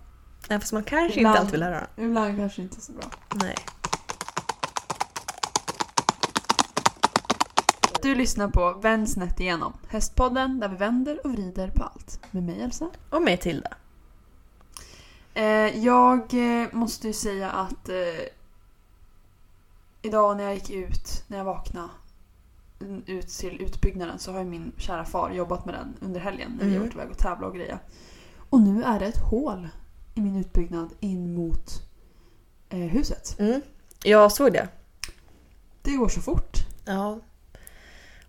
Även 0.47 0.59
fast 0.61 0.73
man 0.73 0.83
kanske 0.83 1.19
Ibland. 1.19 1.33
inte 1.35 1.39
alltid 1.39 1.51
vill 1.51 1.63
höra 1.63 1.87
den. 1.95 2.05
ibland 2.05 2.37
kanske 2.37 2.61
inte 2.61 2.81
så 2.81 2.91
bra. 2.91 3.03
Nej. 3.35 3.55
Du 8.01 8.15
lyssnar 8.15 8.47
på 8.47 8.73
Vänd 8.73 9.09
snett 9.09 9.39
igenom. 9.39 9.73
Hästpodden 9.89 10.59
där 10.59 10.67
vi 10.69 10.75
vänder 10.75 11.25
och 11.25 11.31
vrider 11.31 11.67
på 11.67 11.83
allt. 11.83 12.19
Med 12.31 12.43
mig 12.43 12.61
Elsa. 12.61 12.89
Och 13.09 13.21
mig 13.21 13.37
Tilda. 13.37 13.69
Eh, 15.33 15.77
jag 15.85 16.19
eh, 16.33 16.67
måste 16.71 17.07
ju 17.07 17.13
säga 17.13 17.49
att 17.49 17.89
eh, 17.89 18.25
idag 20.01 20.37
när 20.37 20.43
jag 20.43 20.53
gick 20.53 20.69
ut, 20.69 21.23
när 21.27 21.37
jag 21.37 21.45
vaknade 21.45 21.89
mm, 22.81 23.03
ut 23.07 23.27
till 23.27 23.61
utbyggnaden 23.61 24.19
så 24.19 24.31
har 24.31 24.39
ju 24.39 24.45
min 24.45 24.71
kära 24.77 25.05
far 25.05 25.31
jobbat 25.31 25.65
med 25.65 25.75
den 25.75 25.93
under 26.01 26.19
helgen 26.19 26.51
när 26.59 26.65
vi 26.65 26.71
har 26.71 26.75
Mm. 26.77 26.83
varit 26.83 26.93
iväg 26.95 27.09
och 27.11 27.17
tävlat 27.17 27.49
och 27.49 27.55
grejer. 27.55 27.79
Och 28.49 28.61
nu 28.61 28.83
är 28.83 28.99
det 28.99 29.05
ett 29.05 29.21
hål 29.29 29.67
i 30.15 30.21
min 30.21 30.35
utbyggnad 30.35 30.89
in 30.99 31.33
mot 31.35 31.71
eh, 32.69 32.79
huset. 32.79 33.35
Mm. 33.39 33.61
Jag 34.03 34.31
såg 34.31 34.53
det. 34.53 34.67
Det 35.81 35.91
går 35.95 36.09
så 36.09 36.21
fort. 36.21 36.57
Ja. 36.85 37.19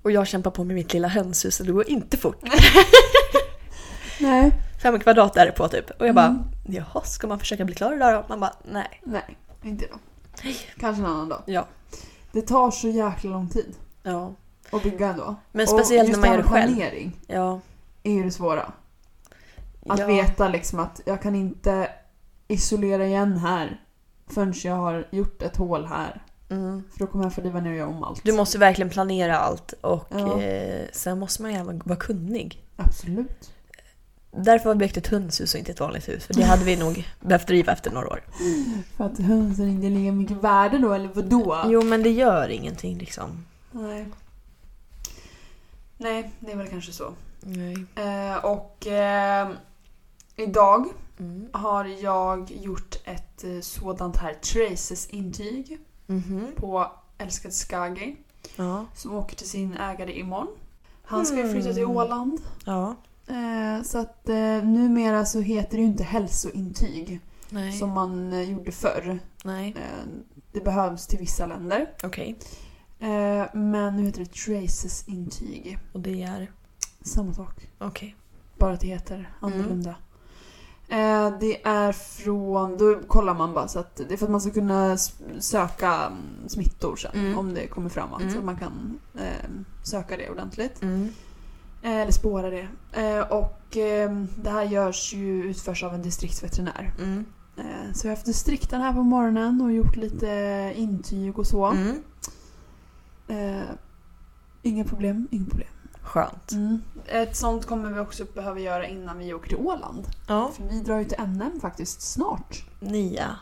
Och 0.03 0.11
jag 0.11 0.27
kämpar 0.27 0.51
på 0.51 0.65
med 0.65 0.75
mitt 0.75 0.93
lilla 0.93 1.09
hönshus 1.09 1.61
och 1.61 1.67
det 1.67 1.73
går 1.73 1.89
inte 1.89 2.17
fort. 2.17 2.39
Nej. 4.21 4.53
Fem 4.83 5.01
kvadrat 5.01 5.37
är 5.37 5.47
det 5.47 5.53
på 5.53 5.69
typ. 5.69 5.91
Och 5.91 6.07
jag 6.07 6.15
bara, 6.15 6.27
Mm. 6.27 6.43
jaha, 6.67 7.03
ska 7.05 7.27
man 7.27 7.39
försöka 7.39 7.65
bli 7.65 7.75
klar 7.75 7.95
idag 7.97 8.15
då? 8.15 8.25
Man 8.29 8.41
bara, 8.41 8.53
nej. 8.65 9.01
Nej, 9.05 9.39
inte 9.63 9.85
idag. 9.85 9.99
Kanske 10.81 11.03
en 11.03 11.07
annan 11.07 11.29
dag. 11.29 11.43
Ja. 11.47 11.67
Det 12.33 12.43
tar 12.43 12.71
så 12.71 12.89
jäkla 12.89 13.31
lång 13.31 13.49
tid 13.49 13.75
Ja. 14.03 14.35
att 14.73 14.83
bygga 14.83 15.07
ändå. 15.09 15.35
Men 15.53 15.63
Och 15.63 15.69
speciellt 15.69 16.09
just 16.09 16.21
när 16.21 16.29
man 16.29 16.37
gör 16.37 16.43
det 16.45 16.49
själv. 16.51 16.75
planering 16.75 17.21
Ja. 17.27 17.61
är 18.03 18.13
ju 18.13 18.23
det 18.25 18.31
svåra. 18.31 18.73
Att 19.89 19.99
ja. 19.99 20.07
veta 20.07 20.49
liksom 20.49 20.79
att 20.79 21.01
jag 21.07 21.23
kan 21.23 21.35
inte 21.35 21.89
isolera 22.49 23.07
igen 23.07 23.37
här 23.39 23.81
förrän 24.27 24.55
jag 24.65 24.75
har 24.77 25.09
gjort 25.11 25.43
ett 25.43 25.57
hål 25.57 25.87
här. 25.87 26.23
Mm. 26.51 26.83
För 26.93 26.99
då 26.99 27.07
kommer 27.07 27.25
jag 27.25 27.35
få 27.35 27.41
riva 27.41 27.61
ner 27.61 27.71
och 27.71 27.77
göra 27.77 27.89
om 27.89 28.05
allt. 28.05 28.25
Du 28.25 28.33
måste 28.33 28.59
verkligen 28.59 28.91
planera 28.91 29.37
allt 29.37 29.73
och 29.81 30.07
Ja. 30.11 30.41
eh, 30.41 30.87
sen 30.93 31.19
måste 31.19 31.43
man 31.43 31.51
ju 31.53 31.59
även 31.59 31.83
vara 31.85 31.99
kunnig. 31.99 32.65
Absolut. 32.77 33.53
Därför 34.37 34.65
har 34.69 34.75
vi 34.75 34.79
byggt 34.79 34.97
ett 34.97 35.07
hönshus 35.07 35.55
och 35.55 35.59
inte 35.59 35.73
ett 35.73 35.81
vanligt 35.81 36.09
hus. 36.09 36.25
För 36.25 36.35
det 36.35 36.43
hade 36.45 36.65
vi 36.65 36.77
nog 36.77 37.09
behövt 37.21 37.47
driva 37.47 37.73
efter 37.73 37.91
några 37.91 38.09
år. 38.09 38.23
För 38.97 39.05
att 39.05 39.19
hönsen 39.19 39.69
inte 39.69 39.87
lika 39.89 40.13
mycket 40.13 40.37
värde 40.37 40.79
då, 40.79 40.93
eller 40.93 41.09
vadå? 41.09 41.59
Jo 41.67 41.83
men 41.83 42.03
det 42.03 42.11
gör 42.11 42.49
ingenting 42.49 42.99
liksom. 42.99 43.45
Nej. 43.73 44.07
Nej, 45.97 46.31
det 46.41 46.53
är 46.53 46.57
väl 46.57 46.69
kanske 46.69 46.93
så. 46.93 47.13
Nej. 47.41 47.87
Eh, 47.95 48.45
och 48.45 48.87
eh, 48.87 49.49
idag 50.37 50.87
Mm. 51.19 51.49
har 51.53 51.85
jag 51.85 52.51
gjort 52.51 52.97
ett 53.05 53.45
eh, 53.45 53.61
sådant 53.61 54.17
här 54.17 54.35
Traces-intyg 54.35 55.79
Mhm. 56.07 56.47
på 56.57 56.87
älskade 57.19 57.55
Skagi 57.55 58.17
Ja. 58.57 58.87
som 58.95 59.15
åker 59.15 59.37
till 59.37 59.49
sin 59.49 59.75
ägare 59.77 60.13
imorgon. 60.19 60.49
Han 61.05 61.27
ska 61.27 61.37
ju 61.37 61.53
flytta 61.53 61.73
till 61.73 61.83
Mm. 61.83 61.97
Åland. 61.97 62.39
Ja. 62.65 62.97
Eh, 63.27 63.83
så 63.85 63.99
att 63.99 64.29
eh, 64.29 64.35
numera 64.65 65.25
så 65.25 65.41
heter 65.41 65.77
det 65.77 65.83
ju 65.83 65.89
inte 65.89 66.05
hälsointyg 66.05 67.21
Nej. 67.51 67.73
som 67.73 67.91
man 67.91 68.33
eh, 68.33 68.51
gjorde 68.51 68.73
förr. 68.73 69.19
Nej. 69.45 69.75
Eh, 69.79 70.09
det 70.53 70.61
behövs 70.65 71.07
till 71.07 71.19
vissa 71.19 71.47
länder. 71.47 71.91
Okej. 72.03 72.39
Eh, 72.99 73.45
men 73.55 73.97
nu 73.97 74.03
heter 74.07 74.21
det 74.21 74.33
Traces-intyg. 74.33 75.79
Och 75.93 76.01
det 76.01 76.23
är? 76.23 76.51
Samma 77.01 77.35
sak. 77.35 77.69
Okej. 77.79 78.17
Bara 78.59 78.73
att 78.73 78.81
det 78.81 78.87
heter 78.87 79.31
annorlunda. 79.41 79.95
Eh, 80.89 81.39
det 81.41 81.63
är 81.67 81.93
från, 81.93 82.77
då 82.79 83.01
kollar 83.07 83.35
man 83.35 83.55
bara 83.55 83.69
så 83.69 83.79
att 83.79 83.97
det 83.97 84.13
är 84.13 84.17
för 84.17 84.27
att 84.27 84.31
man 84.33 84.41
ska 84.41 84.51
kunna 84.51 84.93
s- 84.93 85.15
söka 85.39 85.93
mm, 85.95 86.49
smittor 86.49 86.97
sen 86.97 87.11
Mm. 87.15 87.39
om 87.39 87.55
det 87.55 87.67
kommer 87.67 87.89
fram 87.89 88.13
att 88.15 88.21
Mm. 88.21 88.33
så 88.33 88.39
att 88.39 88.45
man 88.45 88.57
kan 88.57 88.99
eh, 89.19 89.51
söka 89.83 90.17
det 90.17 90.31
ordentligt. 90.31 90.83
Mm. 90.83 91.09
Eh, 91.83 92.01
eller 92.01 92.13
spåra 92.13 92.51
det. 92.51 92.69
Eh, 92.93 93.21
och 93.21 93.77
eh, 93.77 94.11
det 94.37 94.51
här 94.51 94.63
görs 94.63 95.13
ju, 95.13 95.45
utförs 95.45 95.85
av 95.85 95.95
en 95.95 96.03
distriktsveterinär. 96.03 96.95
Mm. 96.99 97.25
Eh, 97.57 97.93
så 97.95 98.07
jag 98.07 98.11
har 98.11 98.17
haft 98.17 98.27
distrikten 98.27 98.81
här 98.81 98.93
på 98.93 99.03
morgonen 99.03 99.61
och 99.61 99.73
gjort 99.73 99.97
lite 99.97 100.73
intyg 100.77 101.39
och 101.39 101.47
så. 101.47 101.67
Mm. 101.67 102.03
Inga 104.63 104.85
problem, 104.85 105.29
inga 105.31 105.45
problem. 105.45 105.69
Skönt. 106.03 106.53
Mm. 106.53 106.83
Ett 107.07 107.37
sånt 107.37 107.67
kommer 107.67 107.91
vi 107.91 108.01
också 108.01 108.25
behöva 108.35 108.59
göra 108.59 108.87
innan 108.87 109.19
vi 109.19 109.35
åker 109.35 109.49
till 109.49 109.57
Åland. 109.67 110.07
Ja. 110.29 110.51
För 110.57 110.63
vi 110.63 110.81
drar 110.81 110.99
ju 110.99 111.05
till 111.05 111.19
NM 111.19 111.61
faktiskt 111.61 112.03
snart. 112.03 112.65
Nia. 112.81 113.37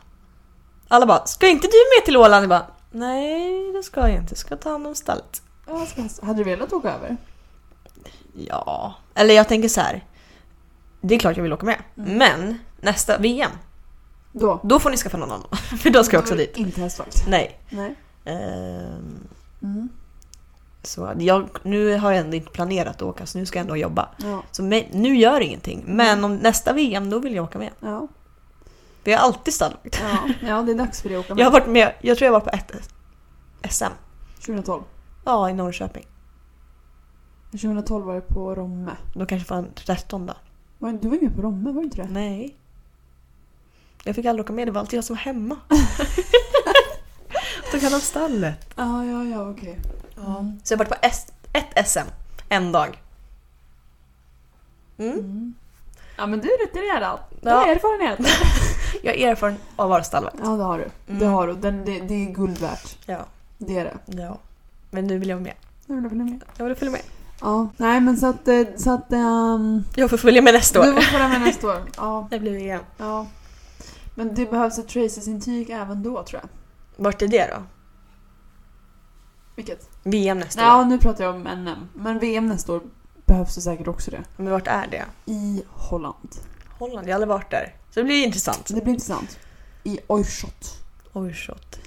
Alla 0.88 1.06
bara, 1.06 1.26
ska 1.26 1.48
inte 1.48 1.66
du 1.66 1.98
med 1.98 2.04
till 2.04 2.16
Åland? 2.16 2.42
Jag 2.42 2.48
bara, 2.48 2.66
nej 2.90 3.72
det 3.72 3.82
ska 3.82 4.00
jag 4.00 4.10
inte. 4.10 4.32
Jag 4.32 4.38
ska 4.38 4.56
ta 4.56 4.70
hand 4.70 4.86
om 4.86 4.94
stallet. 4.94 5.42
Ja, 5.66 5.86
Hade 6.22 6.38
du 6.38 6.44
velat 6.44 6.72
åka 6.72 6.92
över? 6.94 7.16
Ja. 8.34 8.94
Eller 9.14 9.34
jag 9.34 9.48
tänker 9.48 9.68
så 9.68 9.80
här. 9.80 10.04
Det 11.00 11.14
är 11.14 11.18
klart 11.18 11.36
jag 11.36 11.42
vill 11.42 11.52
åka 11.52 11.66
med. 11.66 11.82
Mm. 11.96 12.18
Men 12.18 12.58
nästa 12.80 13.18
VM, 13.18 13.50
Då? 14.32 14.60
då 14.62 14.78
får 14.80 14.90
ni 14.90 14.96
skaffa 14.96 15.16
någon 15.16 15.30
annan. 15.32 15.48
För 15.82 15.90
då 15.90 16.04
ska 16.04 16.16
jag 16.16 16.22
också 16.22 16.34
dit. 16.34 16.56
Inte 16.56 16.80
hästvakt? 16.80 17.24
Nej. 17.28 17.60
Nej. 17.70 17.94
Ehm, 18.24 19.28
Mm. 19.62 19.88
så 20.82 21.12
jag, 21.18 21.48
nu 21.62 21.96
har 21.98 22.12
jag 22.12 22.20
ändå 22.20 22.36
inte 22.36 22.50
planerat 22.50 22.96
att 22.96 23.02
åka 23.02 23.26
så 23.26 23.38
nu 23.38 23.46
ska 23.46 23.58
jag 23.58 23.64
ändå 23.64 23.76
jobba. 23.76 24.08
Ja. 24.16 24.42
Så 24.50 24.62
me- 24.62 24.86
nu 24.92 25.16
gör 25.16 25.40
ingenting. 25.40 25.82
Men 25.86 26.24
om 26.24 26.36
nästa 26.36 26.72
VM 26.72 27.10
då 27.10 27.18
vill 27.18 27.34
jag 27.34 27.44
åka 27.44 27.58
med. 27.58 27.70
Ja. 27.80 28.08
Vi 29.04 29.12
har 29.12 29.18
alltid 29.18 29.54
stallvakt. 29.54 30.00
Ja. 30.02 30.18
ja, 30.48 30.62
det 30.62 30.72
är 30.72 30.76
dags 30.76 31.02
för 31.02 31.08
dig 31.08 31.18
att 31.18 31.24
åka 31.24 31.34
med. 31.34 31.40
Jag 31.42 31.46
har 31.46 31.52
varit 31.52 31.66
med, 31.68 31.92
jag 32.00 32.18
tror 32.18 32.26
jag 32.26 32.32
var 32.32 32.40
på 32.40 32.50
ett 32.50 32.72
SM. 33.70 33.84
2012. 34.46 34.82
Ja, 35.24 35.50
i 35.50 35.52
Norrköping. 35.52 36.06
2012 37.50 38.04
var 38.06 38.14
det 38.14 38.20
på 38.20 38.54
Romme. 38.54 38.92
Då 39.14 39.26
kanske 39.26 39.48
fan 39.48 39.66
13 39.74 40.26
då. 40.26 40.34
Var, 40.78 40.92
du 40.92 41.08
var 41.08 41.16
ju 41.16 41.22
med 41.22 41.36
på 41.36 41.42
Romme, 41.42 41.70
var 41.72 41.80
du 41.80 41.84
inte 41.84 41.96
det? 42.02 42.08
Nej. 42.10 42.56
Jag 44.04 44.14
fick 44.14 44.26
aldrig 44.26 44.44
åka 44.44 44.52
med, 44.52 44.68
det 44.68 44.72
var 44.72 44.80
alltid 44.80 44.96
jag 44.96 45.04
som 45.04 45.16
var 45.16 45.20
hemma. 45.22 45.56
Tog 47.72 47.80
hand 47.82 47.94
om 47.94 48.00
stallet. 48.00 48.68
Ja, 48.76 49.04
ja, 49.04 49.24
ja, 49.24 49.50
okej. 49.50 49.78
Ja. 50.16 50.52
Så 50.64 50.72
jag 50.72 50.78
har 50.78 50.84
varit 50.84 51.00
på 51.00 51.06
S- 51.06 51.32
ett 51.52 51.88
SM, 51.88 52.08
en 52.48 52.72
dag. 52.72 53.02
Mm. 54.98 55.18
Mm. 55.18 55.54
Ja, 56.16 56.26
men 56.26 56.40
du 56.40 56.48
är 56.48 56.66
rutinerad. 56.66 57.18
Du 57.42 57.48
Ja. 57.48 57.54
har 57.56 57.66
erfarenhet. 57.68 58.18
Jag 59.02 59.16
är 59.16 59.28
erfaren 59.30 59.54
av 59.76 59.84
att 59.84 59.90
vara 59.90 60.02
stallvakt. 60.02 60.36
Ja, 60.44 60.48
det 60.56 60.62
har 60.64 60.78
du. 60.78 60.84
Det 61.06 61.24
Mm. 61.24 61.28
har 61.32 61.46
du. 61.46 61.54
Den, 61.54 61.84
det, 61.84 62.00
det 62.00 62.14
är 62.14 62.30
guld 62.32 62.58
värt. 62.58 62.96
Ja. 63.06 63.18
Det 63.58 63.78
är 63.78 63.84
det. 63.84 64.22
ja. 64.22 64.38
Men 64.90 65.06
nu 65.06 65.18
vill 65.18 65.28
jag 65.28 65.36
vara 65.36 65.44
med. 65.44 65.54
Nu 65.86 65.94
vill 65.94 66.02
jag 66.04 66.10
följa 66.10 66.24
med. 66.24 66.40
Jag 66.56 66.64
vill 66.66 66.74
följa 66.76 66.92
med. 66.92 67.02
Ja, 67.40 67.68
nej 67.76 68.00
men 68.00 68.16
så 68.16 68.26
att... 68.26 68.48
eh, 68.48 68.62
Så 68.76 68.94
att 68.94 69.12
um, 69.12 69.84
Jag 69.94 70.10
får 70.10 70.16
följa 70.16 70.42
med 70.42 70.54
nästa 70.54 70.82
du 70.82 70.90
år. 70.90 70.94
får 70.94 71.00
följa 71.02 71.28
med 71.28 71.40
nästa 71.40 71.66
år. 71.66 71.82
Ja, 71.96 72.28
Det 72.30 72.38
blir 72.40 72.52
VM. 72.52 72.80
ja. 72.96 73.26
Men 74.14 74.34
det 74.34 74.50
behövs 74.50 74.78
ett 74.78 74.88
Traces-intyg 74.88 75.70
även 75.70 76.02
då 76.02 76.22
tror 76.24 76.40
jag. 76.42 76.48
Vart 77.04 77.22
är 77.22 77.28
det 77.28 77.46
då? 77.56 77.62
Vilket? 79.56 79.88
VM 80.02 80.38
nästa 80.38 80.60
Ja, 80.62 80.80
år? 80.80 80.84
nu 80.84 80.98
pratar 80.98 81.24
jag 81.24 81.34
om 81.34 81.42
NM. 81.42 81.88
Men 81.94 82.18
VM 82.18 82.46
nästa 82.46 82.72
år 82.72 82.82
behövs 83.26 83.54
det 83.54 83.60
säkert 83.60 83.88
också 83.88 84.10
det. 84.10 84.22
Men 84.36 84.50
vart 84.52 84.66
är 84.66 84.86
det? 84.86 85.04
I 85.32 85.62
Holland. 85.68 86.28
Holland, 86.78 87.06
jag 87.08 87.12
har 87.12 87.14
aldrig 87.14 87.28
varit 87.28 87.50
där. 87.50 87.74
Så 87.90 88.00
det 88.00 88.04
blir 88.04 88.24
intressant. 88.26 88.66
Det 88.68 88.74
blir 88.82 88.92
intressant. 88.92 89.38
I 89.84 89.98
Oirshot. 90.06 90.74
Oj, 91.12 91.34
shot. 91.34 91.78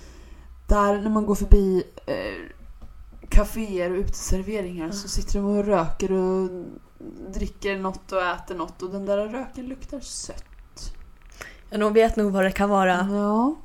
Där 0.67 1.01
när 1.01 1.09
man 1.09 1.25
går 1.25 1.35
förbi 1.35 1.83
eh, 2.05 2.15
kaféer 3.29 3.91
och 3.91 3.97
uteserveringar 3.97 4.91
så 4.91 5.07
sitter 5.07 5.33
de 5.33 5.45
och 5.57 5.65
röker 5.65 6.11
och 6.11 6.49
dricker 7.33 7.77
något 7.77 8.11
och 8.11 8.21
äter 8.21 8.55
något 8.55 8.81
och 8.81 8.89
den 8.89 9.05
där 9.05 9.17
röken 9.27 9.65
luktar 9.65 9.99
sött. 9.99 10.43
Jag 11.69 11.79
nog 11.79 11.93
vet 11.93 12.15
nog 12.15 12.31
vad 12.31 12.43
det 12.43 12.51
kan 12.51 12.69
vara. 12.69 13.07
Ja. 13.11 13.55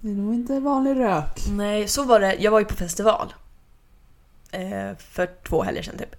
Det 0.00 0.10
är 0.10 0.14
nog 0.14 0.34
inte 0.34 0.60
vanlig 0.60 0.96
rök. 0.96 1.40
Nej, 1.50 1.88
så 1.88 2.04
var 2.04 2.20
det. 2.20 2.34
Jag 2.34 2.50
var 2.50 2.58
ju 2.58 2.64
på 2.64 2.74
festival. 2.74 3.34
Eh, 4.50 4.96
för 4.98 5.30
två 5.48 5.62
helger 5.62 5.82
sedan 5.82 5.98
typ. 5.98 6.16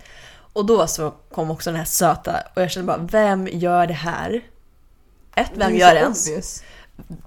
Och 0.53 0.65
då 0.65 0.87
så 0.87 1.11
kom 1.31 1.51
också 1.51 1.69
den 1.69 1.77
här 1.77 1.85
söta 1.85 2.35
och 2.55 2.61
jag 2.61 2.71
kände 2.71 2.87
bara, 2.87 2.97
vem 2.97 3.47
gör 3.47 3.87
det 3.87 3.93
här? 3.93 4.43
Ett, 5.35 5.51
vem 5.55 5.73
är 5.73 5.77
gör 5.77 5.93
det 5.93 5.99
ens? 5.99 6.27
obvious. 6.27 6.63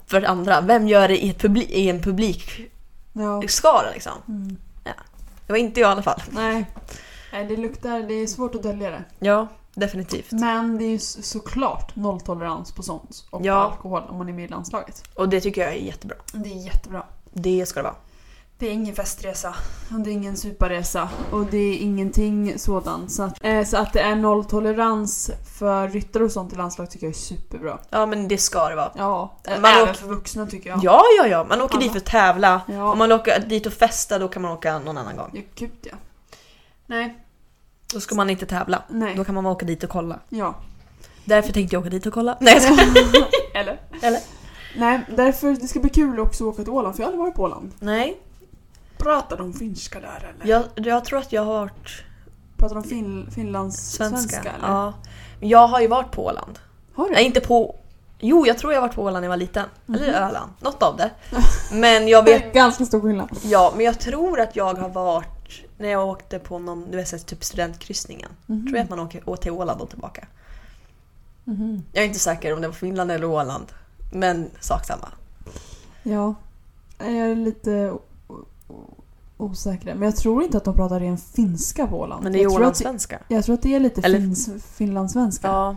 För 0.05 0.21
det 0.21 0.27
andra, 0.27 0.61
vem 0.61 0.87
gör 0.87 1.07
det 1.07 1.23
i, 1.25 1.29
ett 1.29 1.41
publi- 1.41 1.69
i 1.69 1.89
en 1.89 2.01
publikskara 2.01 3.85
Ja. 3.87 3.91
liksom? 3.93 4.13
Mm. 4.27 4.57
Det 5.49 5.53
var 5.53 5.57
inte 5.59 5.79
jag 5.79 5.89
i 5.89 5.91
alla 5.91 6.01
fall. 6.01 6.21
Nej. 6.31 6.65
Nej, 7.33 7.45
det 7.45 7.57
luktar, 7.57 7.99
det 7.99 8.13
är 8.13 8.27
svårt 8.27 8.55
att 8.55 8.63
dölja 8.63 8.89
det. 8.91 9.03
Ja, 9.19 9.47
definitivt. 9.73 10.31
Men 10.31 10.77
det 10.77 10.83
är 10.85 10.89
ju 10.89 10.99
så- 10.99 11.21
såklart 11.21 11.95
nolltolerans 11.95 12.71
på 12.71 12.83
sånt 12.83 13.25
och 13.29 13.45
Ja. 13.45 13.53
alkohol 13.53 14.03
om 14.09 14.17
man 14.17 14.29
är 14.29 14.33
med 14.33 14.45
i 14.45 14.47
landslaget. 14.47 15.03
Och 15.15 15.29
det 15.29 15.41
tycker 15.41 15.61
jag 15.61 15.71
är 15.71 15.75
jättebra. 15.77 16.15
Det 16.33 16.49
är 16.49 16.65
jättebra. 16.65 17.03
Det 17.33 17.65
ska 17.65 17.79
det 17.79 17.83
vara. 17.83 17.95
Det 18.59 18.67
är 18.67 18.71
ingen 18.71 18.95
festresa. 18.95 19.55
Och 19.93 19.99
det 19.99 20.09
är 20.09 20.13
ingen 20.13 20.37
suparresa. 20.37 21.09
Och 21.31 21.45
det 21.45 21.57
är 21.57 21.77
ingenting 21.77 22.59
sådant. 22.59 23.11
Så 23.11 23.23
att, 23.23 23.37
eh, 23.45 23.63
så 23.63 23.77
att 23.77 23.93
det 23.93 23.99
är 23.99 24.15
nolltolerans 24.15 25.31
för 25.57 25.87
ryttare 25.89 26.23
och 26.23 26.31
sånt 26.31 26.53
i 26.53 26.55
landslag 26.55 26.91
tycker 26.91 27.05
jag 27.07 27.13
är 27.13 27.17
superbra. 27.19 27.79
Ja, 27.89 28.05
men 28.05 28.27
det 28.27 28.37
ska 28.37 28.69
det 28.69 28.75
vara. 28.75 28.91
Ja, 28.97 29.37
Man 29.45 29.65
även 29.65 29.83
åker- 29.83 29.93
för 29.93 30.07
vuxna 30.07 30.47
tycker 30.47 30.69
jag. 30.69 30.79
Ja, 30.83 31.01
ja, 31.17 31.27
ja. 31.27 31.43
Man 31.49 31.61
åker 31.61 31.75
Ja. 31.75 31.81
dit 31.81 31.91
för 31.91 31.97
att 31.99 32.05
tävla. 32.05 32.61
Ja, 32.67 32.91
Om 32.91 32.97
man 32.97 33.11
åker 33.11 33.39
dit 33.39 33.65
och 33.65 33.73
festa, 33.73 34.19
då 34.19 34.27
kan 34.27 34.41
man 34.41 34.51
åka 34.51 34.79
någon 34.79 34.97
annan 34.97 35.15
gång. 35.17 35.29
ja 35.33 35.41
gud 35.55 35.71
ja. 35.81 35.95
Nej, 36.85 37.17
Då 37.93 37.99
ska 37.99 38.15
man 38.15 38.29
inte 38.29 38.45
tävla. 38.45 38.83
nej. 38.89 39.15
Då 39.15 39.23
kan 39.23 39.35
man 39.35 39.45
åka 39.45 39.65
dit 39.65 39.83
och 39.83 39.89
kolla. 39.89 40.19
Ja. 40.29 40.55
Därför 41.25 41.53
tänkte 41.53 41.75
jag 41.75 41.81
åka 41.81 41.89
dit 41.89 42.05
och 42.05 42.13
kolla. 42.13 42.37
Nej, 42.39 42.59
jag. 42.63 42.79
Eller? 43.61 43.79
Eller? 44.01 44.19
Nej, 44.77 44.99
därför 45.15 45.47
det 45.61 45.67
ska 45.67 45.79
bli 45.79 45.89
kul 45.89 46.19
också 46.19 46.43
att 46.49 46.53
åka 46.53 46.63
till 46.63 46.73
Åland 46.73 46.95
för 46.95 47.01
jag 47.03 47.07
har 47.07 47.11
aldrig 47.11 47.19
varit 47.25 47.35
på 47.35 47.43
Åland. 47.43 47.71
Nej, 47.79 48.17
Pratar 48.99 49.37
de 49.37 49.53
finska 49.53 49.99
där 49.99 50.33
eller? 50.35 50.51
jag, 50.51 50.63
jag 50.75 51.05
tror 51.05 51.19
att 51.19 51.31
jag 51.33 51.41
har 51.45 51.53
varit 51.53 52.03
Pratar 52.57 52.75
de 52.75 52.83
fin, 52.83 53.27
finlands 53.31 53.91
svenska. 53.91 54.17
svenska 54.17 54.51
eller? 54.53 54.67
ja. 54.67 54.93
Jag 55.39 55.67
har 55.67 55.79
ju 55.81 55.87
varit 55.87 56.11
på 56.11 56.25
Åland. 56.25 56.59
Har 56.93 57.07
du? 57.07 57.13
Nej, 57.13 57.25
inte 57.25 57.39
på... 57.39 57.75
Jo, 58.19 58.47
jag 58.47 58.57
tror 58.57 58.73
jag 58.73 58.81
har 58.81 58.87
varit 58.87 58.95
på 58.95 59.01
Åland 59.03 59.15
när 59.21 59.23
jag 59.23 59.29
var 59.29 59.37
liten. 59.37 59.65
Eller 59.87 59.97
Mhm. 60.07 60.15
Öland. 60.15 60.51
Något 60.59 60.83
av 60.83 60.97
det. 60.97 61.11
Men 61.73 62.07
jag 62.07 62.23
vet... 62.23 62.53
ganska 62.53 62.85
stor 62.85 63.01
skillnad. 63.01 63.29
Ja, 63.43 63.73
men 63.75 63.85
jag 63.85 63.99
tror 63.99 64.39
att 64.39 64.55
jag 64.55 64.73
har 64.73 64.89
varit... 64.89 65.27
När 65.77 65.89
jag 65.89 66.07
åkte 66.07 66.39
på 66.39 66.59
någon, 66.59 66.91
du 66.91 66.97
vet, 66.97 67.27
typ 67.27 67.43
studentkryssningen. 67.43 68.29
Mhm. 68.45 68.65
Tror 68.67 68.77
jag 68.77 68.83
att 68.83 68.89
man 68.89 68.99
åker 68.99 69.35
till 69.35 69.51
Åland 69.51 69.81
och 69.81 69.89
tillbaka. 69.89 70.27
Mhm. 71.43 71.83
Jag 71.93 72.03
är 72.03 72.07
inte 72.07 72.19
säker 72.19 72.53
om 72.53 72.61
det 72.61 72.67
var 72.67 72.73
Finland 72.75 73.11
eller 73.11 73.25
Åland. 73.25 73.65
Men 74.13 74.49
sak 74.59 74.85
samma. 74.85 75.07
Ja, 76.03 76.35
jag 76.97 77.09
är 77.31 77.35
lite 77.35 77.93
o- 78.69 78.73
o- 78.73 79.03
osäker. 79.37 79.93
Men 79.95 80.01
jag 80.03 80.15
tror 80.15 80.43
inte 80.43 80.57
att 80.57 80.63
de 80.65 80.75
pratar 80.75 80.99
ren 80.99 81.17
finska 81.17 81.87
på 81.87 81.99
Åland. 81.99 82.23
Men 82.23 82.33
det 82.33 82.39
är 82.39 82.43
jag, 82.43 82.51
tror 82.51 82.59
att, 82.61 82.65
Ålandssvenska. 82.65 83.19
jag 83.27 83.45
tror 83.45 83.55
att 83.55 83.61
det 83.61 83.75
är 83.75 83.79
lite 83.79 84.01
Eller- 84.01 84.19
finns, 84.19 84.49
finlandssvenska. 84.75 85.47
Ja, 85.47 85.75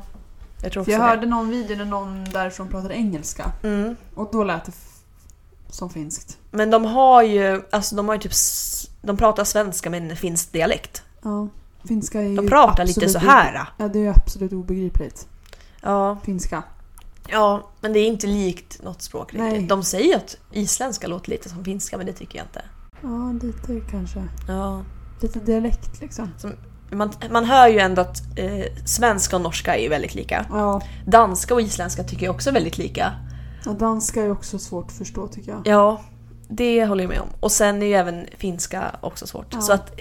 jag 0.62 0.72
tror 0.72 0.84
För 0.84 0.90
också 0.90 0.90
jag 0.90 1.00
det. 1.00 1.04
hörde 1.04 1.26
någon 1.26 1.50
video 1.50 1.76
när 1.76 1.84
någon 1.84 2.24
därifrån 2.24 2.68
pratade 2.68 2.94
engelska. 2.94 3.52
Mm. 3.62 3.96
Och 4.14 4.28
då 4.32 4.44
lät 4.44 4.64
det 4.64 4.72
som 5.70 5.90
finskt. 5.90 6.38
Men 6.50 6.70
de 6.70 6.84
har 6.84 7.22
ju, 7.22 7.62
alltså 7.70 7.96
de 7.96 8.08
har 8.08 8.14
ju 8.14 8.20
typ, 8.20 8.32
de 9.02 9.16
pratar 9.16 9.44
svenska 9.44 9.90
med 9.90 10.10
en 10.10 10.16
finsk 10.16 10.52
dialekt. 10.52 11.02
Ja, 11.22 11.48
finska 11.84 12.20
är 12.20 12.24
ju 12.28 12.36
De 12.36 12.46
pratar 12.48 12.84
lite 12.84 13.08
så 13.08 13.18
här. 13.18 13.68
Ja, 13.78 13.88
det 13.88 13.98
är 13.98 14.02
ju 14.02 14.08
absolut 14.08 14.52
obegripligt. 14.52 15.28
Ja, 15.82 16.18
Finska. 16.24 16.62
ja, 17.28 17.70
men 17.80 17.92
det 17.92 17.98
är 17.98 18.06
inte 18.06 18.26
likt 18.26 18.82
något 18.82 19.02
språk 19.02 19.32
riktigt. 19.34 19.52
Nej. 19.52 19.66
De 19.66 19.82
säger 19.84 20.16
att 20.16 20.36
isländska 20.52 21.06
låter 21.06 21.30
lite 21.30 21.48
som 21.48 21.64
finska, 21.64 21.96
men 21.96 22.06
det 22.06 22.12
tycker 22.12 22.38
jag 22.38 22.44
inte. 22.46 22.62
Ja, 23.02 23.32
lite 23.42 23.80
kanske. 23.90 24.22
Ja. 24.48 24.82
Lite 25.20 25.38
dialekt 25.38 26.00
liksom. 26.00 26.32
Man, 26.90 27.12
man 27.30 27.44
hör 27.44 27.68
ju 27.68 27.78
ändå 27.78 28.02
att 28.02 28.38
eh, 28.38 28.64
svenska 28.86 29.36
och 29.36 29.42
norska 29.42 29.76
är 29.76 29.88
väldigt 29.88 30.14
lika. 30.14 30.46
Ja, 30.50 30.82
Danska 31.06 31.54
och 31.54 31.60
isländska 31.60 32.04
tycker 32.04 32.26
jag 32.26 32.34
också 32.34 32.50
är 32.50 32.54
väldigt 32.54 32.78
lika. 32.78 33.12
och 33.66 33.74
danska 33.74 34.22
är 34.22 34.30
också 34.30 34.58
svårt 34.58 34.86
att 34.86 34.92
förstå 34.92 35.28
tycker 35.28 35.50
jag. 35.50 35.62
Ja, 35.64 36.00
det 36.48 36.84
håller 36.86 37.04
jag 37.04 37.08
med 37.08 37.20
om. 37.20 37.28
Och 37.40 37.52
sen 37.52 37.82
är 37.82 37.86
ju 37.86 37.94
även 37.94 38.26
finska 38.36 38.96
också 39.00 39.26
svårt. 39.26 39.46
Ja. 39.50 39.60
Så 39.60 39.72
att 39.72 39.92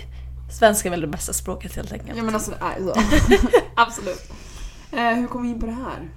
svenska 0.51 0.89
är 0.89 0.91
väl 0.91 1.01
det 1.01 1.07
bästa 1.07 1.33
språket 1.33 1.75
helt 1.75 1.91
enkelt. 1.91 2.17
Ja 2.17 2.23
men 2.23 2.35
alltså 2.35 2.51
det 2.51 2.57
är 2.65 2.79
ju 2.79 2.87
så. 2.87 2.99
Absolut. 3.75 4.31
Eh, 4.91 5.13
hur 5.13 5.27
kom 5.27 5.43
vi 5.43 5.49
in 5.49 5.59
på 5.59 5.65
det 5.65 5.71
här? 5.71 6.09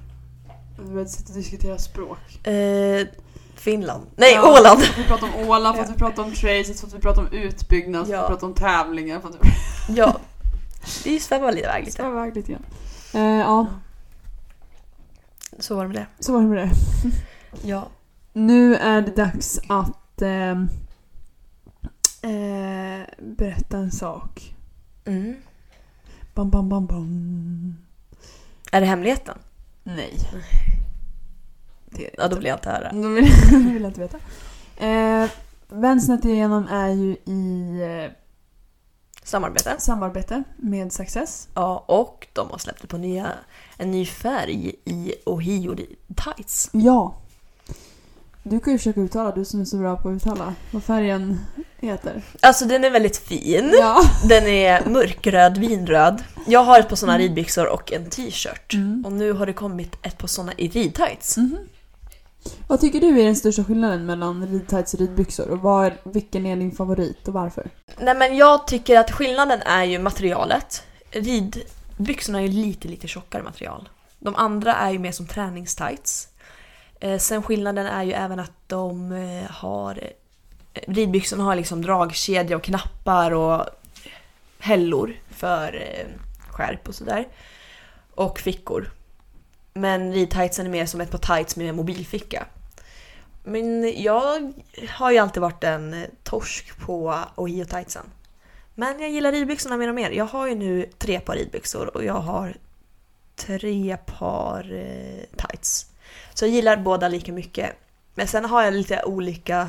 Vi 0.79 0.91
började 0.91 1.11
sitta 1.11 1.33
och 1.33 1.39
diskutera 1.39 1.79
språk. 1.79 2.47
Eh, 2.47 3.07
Finland. 3.65 4.07
Nej, 4.17 4.35
Ja. 4.35 4.61
Åland! 4.61 4.81
Vi 4.97 5.05
pratade 5.05 5.33
om 5.33 5.49
Åland, 5.49 5.77
för 5.77 5.85
att 5.85 5.91
vi 5.91 5.95
pratade 5.95 6.23
om 6.29 6.35
tracet, 6.35 6.81
för 6.81 6.87
att 6.87 6.95
vi 6.95 6.99
pratade 6.99 7.27
om 7.29 7.33
utbyggnad, 7.35 8.07
för 8.07 8.15
att 8.15 8.23
vi 8.25 8.27
pratade 8.29 8.47
om 8.47 8.55
tävlingar. 8.55 9.21
För 9.21 9.29
att 9.29 9.35
vi 9.41 9.49
Ja. 9.97 10.17
Vi 11.05 11.21
svävar 11.21 11.59
iväg 11.59 11.85
lite. 11.85 12.03
iväg 12.03 12.37
lite 12.37 12.53
grann. 12.53 12.65
Eh, 13.15 13.39
ja, 13.41 13.67
Så 15.59 15.77
var 15.77 15.83
det 15.83 15.89
med 15.89 15.97
det. 15.97 16.07
så 16.25 16.33
var 16.33 16.41
det 16.41 16.47
med 16.47 16.59
det. 16.59 16.71
Ja. 17.69 17.89
Nu 18.33 18.75
är 18.77 19.03
det 19.03 19.17
dags 19.17 19.61
att 19.69 20.23
ehm, 20.23 20.69
eh, 22.23 23.07
berätta 23.19 23.77
en 23.79 23.93
sak. 23.93 24.55
Mm. 25.05 25.35
Bam, 26.35 26.51
bam, 26.51 26.69
bam, 26.69 26.87
bam. 26.87 27.77
Är 28.73 28.81
det 28.81 28.87
hemligheten? 28.87 29.39
Nej. 29.83 30.19
Är 30.33 30.74
det 31.95 32.11
Ja, 32.19 32.29
då 32.29 32.37
vill 32.37 32.45
jag 32.45 32.57
inte 32.57 32.71
höra. 32.71 32.93
Då 33.03 33.09
vill, 33.09 33.31
då 33.51 33.59
vill 33.59 33.83
jag 33.83 33.91
inte 33.91 34.01
veta. 34.01 34.19
Eh, 34.87 35.31
Vänsternät 35.69 36.25
igenom 36.25 36.69
är 36.69 36.89
ju 36.89 37.17
i 37.25 37.81
eh, 38.05 38.13
Samarbete. 39.23 39.75
samarbete 39.79 40.43
med 40.57 40.93
Success. 40.93 41.49
Ja, 41.55 41.85
och 41.89 42.27
de 42.33 42.51
har 42.51 42.59
släppt 42.59 42.89
på 42.89 42.97
nya, 42.99 43.33
en 43.77 43.91
ny 43.91 44.07
färg 44.07 44.75
i 44.85 45.15
Ohio 45.27 45.77
Tights. 46.17 46.71
Ja. 46.73 47.15
Du 48.43 48.61
kan 48.61 48.73
ju 48.73 48.79
försöka 48.79 49.01
uttala, 49.01 49.33
du 49.33 49.45
som 49.45 49.61
är 49.61 49.65
så 49.65 49.77
bra 49.77 49.97
på 49.97 50.09
att 50.09 50.15
uttala 50.17 50.55
vad 50.71 50.85
färgen 50.85 51.41
heter. 51.77 52.23
Alltså 52.43 52.65
den 52.65 52.85
är 52.85 52.91
väldigt 52.91 53.17
fin. 53.17 53.71
Ja. 53.81 54.03
Den 54.29 54.47
är 54.47 54.89
mörkröd, 54.89 55.59
vinröd. 55.59 56.23
Jag 56.47 56.65
har 56.65 56.81
ett 56.81 56.89
par 56.89 56.97
såna 56.97 57.19
ridbyxor 57.19 57.67
och 57.69 57.93
en 57.93 58.11
t-shirt. 58.11 58.75
Mm. 58.75 59.03
Och 59.07 59.13
nu 59.13 59.33
har 59.33 59.47
det 59.47 59.53
kommit 59.53 59.97
ett 60.03 60.19
par 60.19 60.29
såna 60.29 60.53
i 60.57 60.69
ridtights. 60.69 61.37
Mhm. 61.37 61.59
Vad 62.67 62.81
tycker 62.81 63.01
du 63.01 63.21
är 63.21 63.25
den 63.25 63.37
största 63.37 63.65
skillnaden 63.65 64.07
mellan 64.07 64.47
ridtights 64.47 64.95
och 64.95 65.01
ridbyxor? 65.01 65.51
Och 65.51 65.59
vad 65.59 65.93
vilken 66.05 66.47
är 66.47 66.57
din 66.57 66.73
favorit 66.73 67.29
och 67.29 67.35
varför? 67.35 67.71
Nej 67.99 68.15
men 68.15 68.37
jag 68.37 68.67
tycker 68.67 68.99
att 68.99 69.11
skillnaden 69.11 69.61
är 69.63 69.85
ju 69.85 69.99
materialet. 69.99 70.83
Ridbyxorna 71.11 72.39
är 72.39 72.43
ju 72.43 72.49
lite, 72.49 72.89
lite 72.89 73.09
tjockare 73.09 73.43
material. 73.43 73.89
De 74.19 74.37
andra 74.37 74.75
är 74.75 74.91
ju 74.91 74.99
mer 74.99 75.13
som 75.13 75.27
träningstights. 75.27 76.29
Eh, 77.01 77.19
sen 77.19 77.43
skillnaden 77.43 77.87
är 77.87 78.03
ju 78.03 78.13
även 78.13 78.41
att 78.41 78.53
de 78.67 79.13
eh, 79.13 79.51
har... 79.51 79.99
Eh, 80.73 80.81
ridbyxorna 80.93 81.45
har 81.45 81.57
liksom 81.57 81.83
dragkedja 81.83 82.57
och 82.57 82.63
knappar 82.63 83.31
och 83.31 83.67
hällor 84.59 85.17
för 85.31 85.81
skärp 86.51 86.89
och 86.89 86.95
sådär. 86.95 87.29
Och 88.15 88.39
fickor. 88.39 88.91
Men 89.75 90.13
ridtightsen 90.13 90.67
är 90.67 90.71
mer 90.71 90.87
som 90.87 91.01
ett 91.01 91.11
par 91.11 91.37
tights 91.37 91.57
med 91.57 91.75
mobilficka. 91.75 92.47
Men 93.45 94.03
jag 94.03 94.53
har 94.89 95.11
ju 95.11 95.19
alltid 95.19 95.41
varit 95.43 95.65
en 95.65 96.07
torsk 96.23 96.79
på 96.79 97.19
Ohio 97.35 97.65
tightsen. 97.65 98.07
Men 98.75 99.01
jag 99.01 99.11
gillar 99.11 99.33
ridbyxorna 99.33 99.77
mer 99.77 99.89
och 99.89 99.95
mer. 99.95 100.11
Jag 100.11 100.25
har 100.25 100.47
ju 100.47 100.55
nu 100.55 100.91
tre 100.99 101.21
par 101.21 101.35
ridbyxor 101.35 101.97
och 101.97 102.05
jag 102.05 102.15
har 102.15 102.57
tre 103.37 103.97
par 103.97 104.73
eh, 104.73 105.47
tights. 105.47 105.87
Så 106.35 106.45
jag 106.45 106.53
gillar 106.53 106.77
båda 106.77 107.09
lika 107.09 107.33
mycket. 107.33 107.71
Men 108.15 108.29
sen 108.29 108.45
har 108.45 108.63
jag 108.63 108.75
lite 108.75 109.05
olika, 109.05 109.69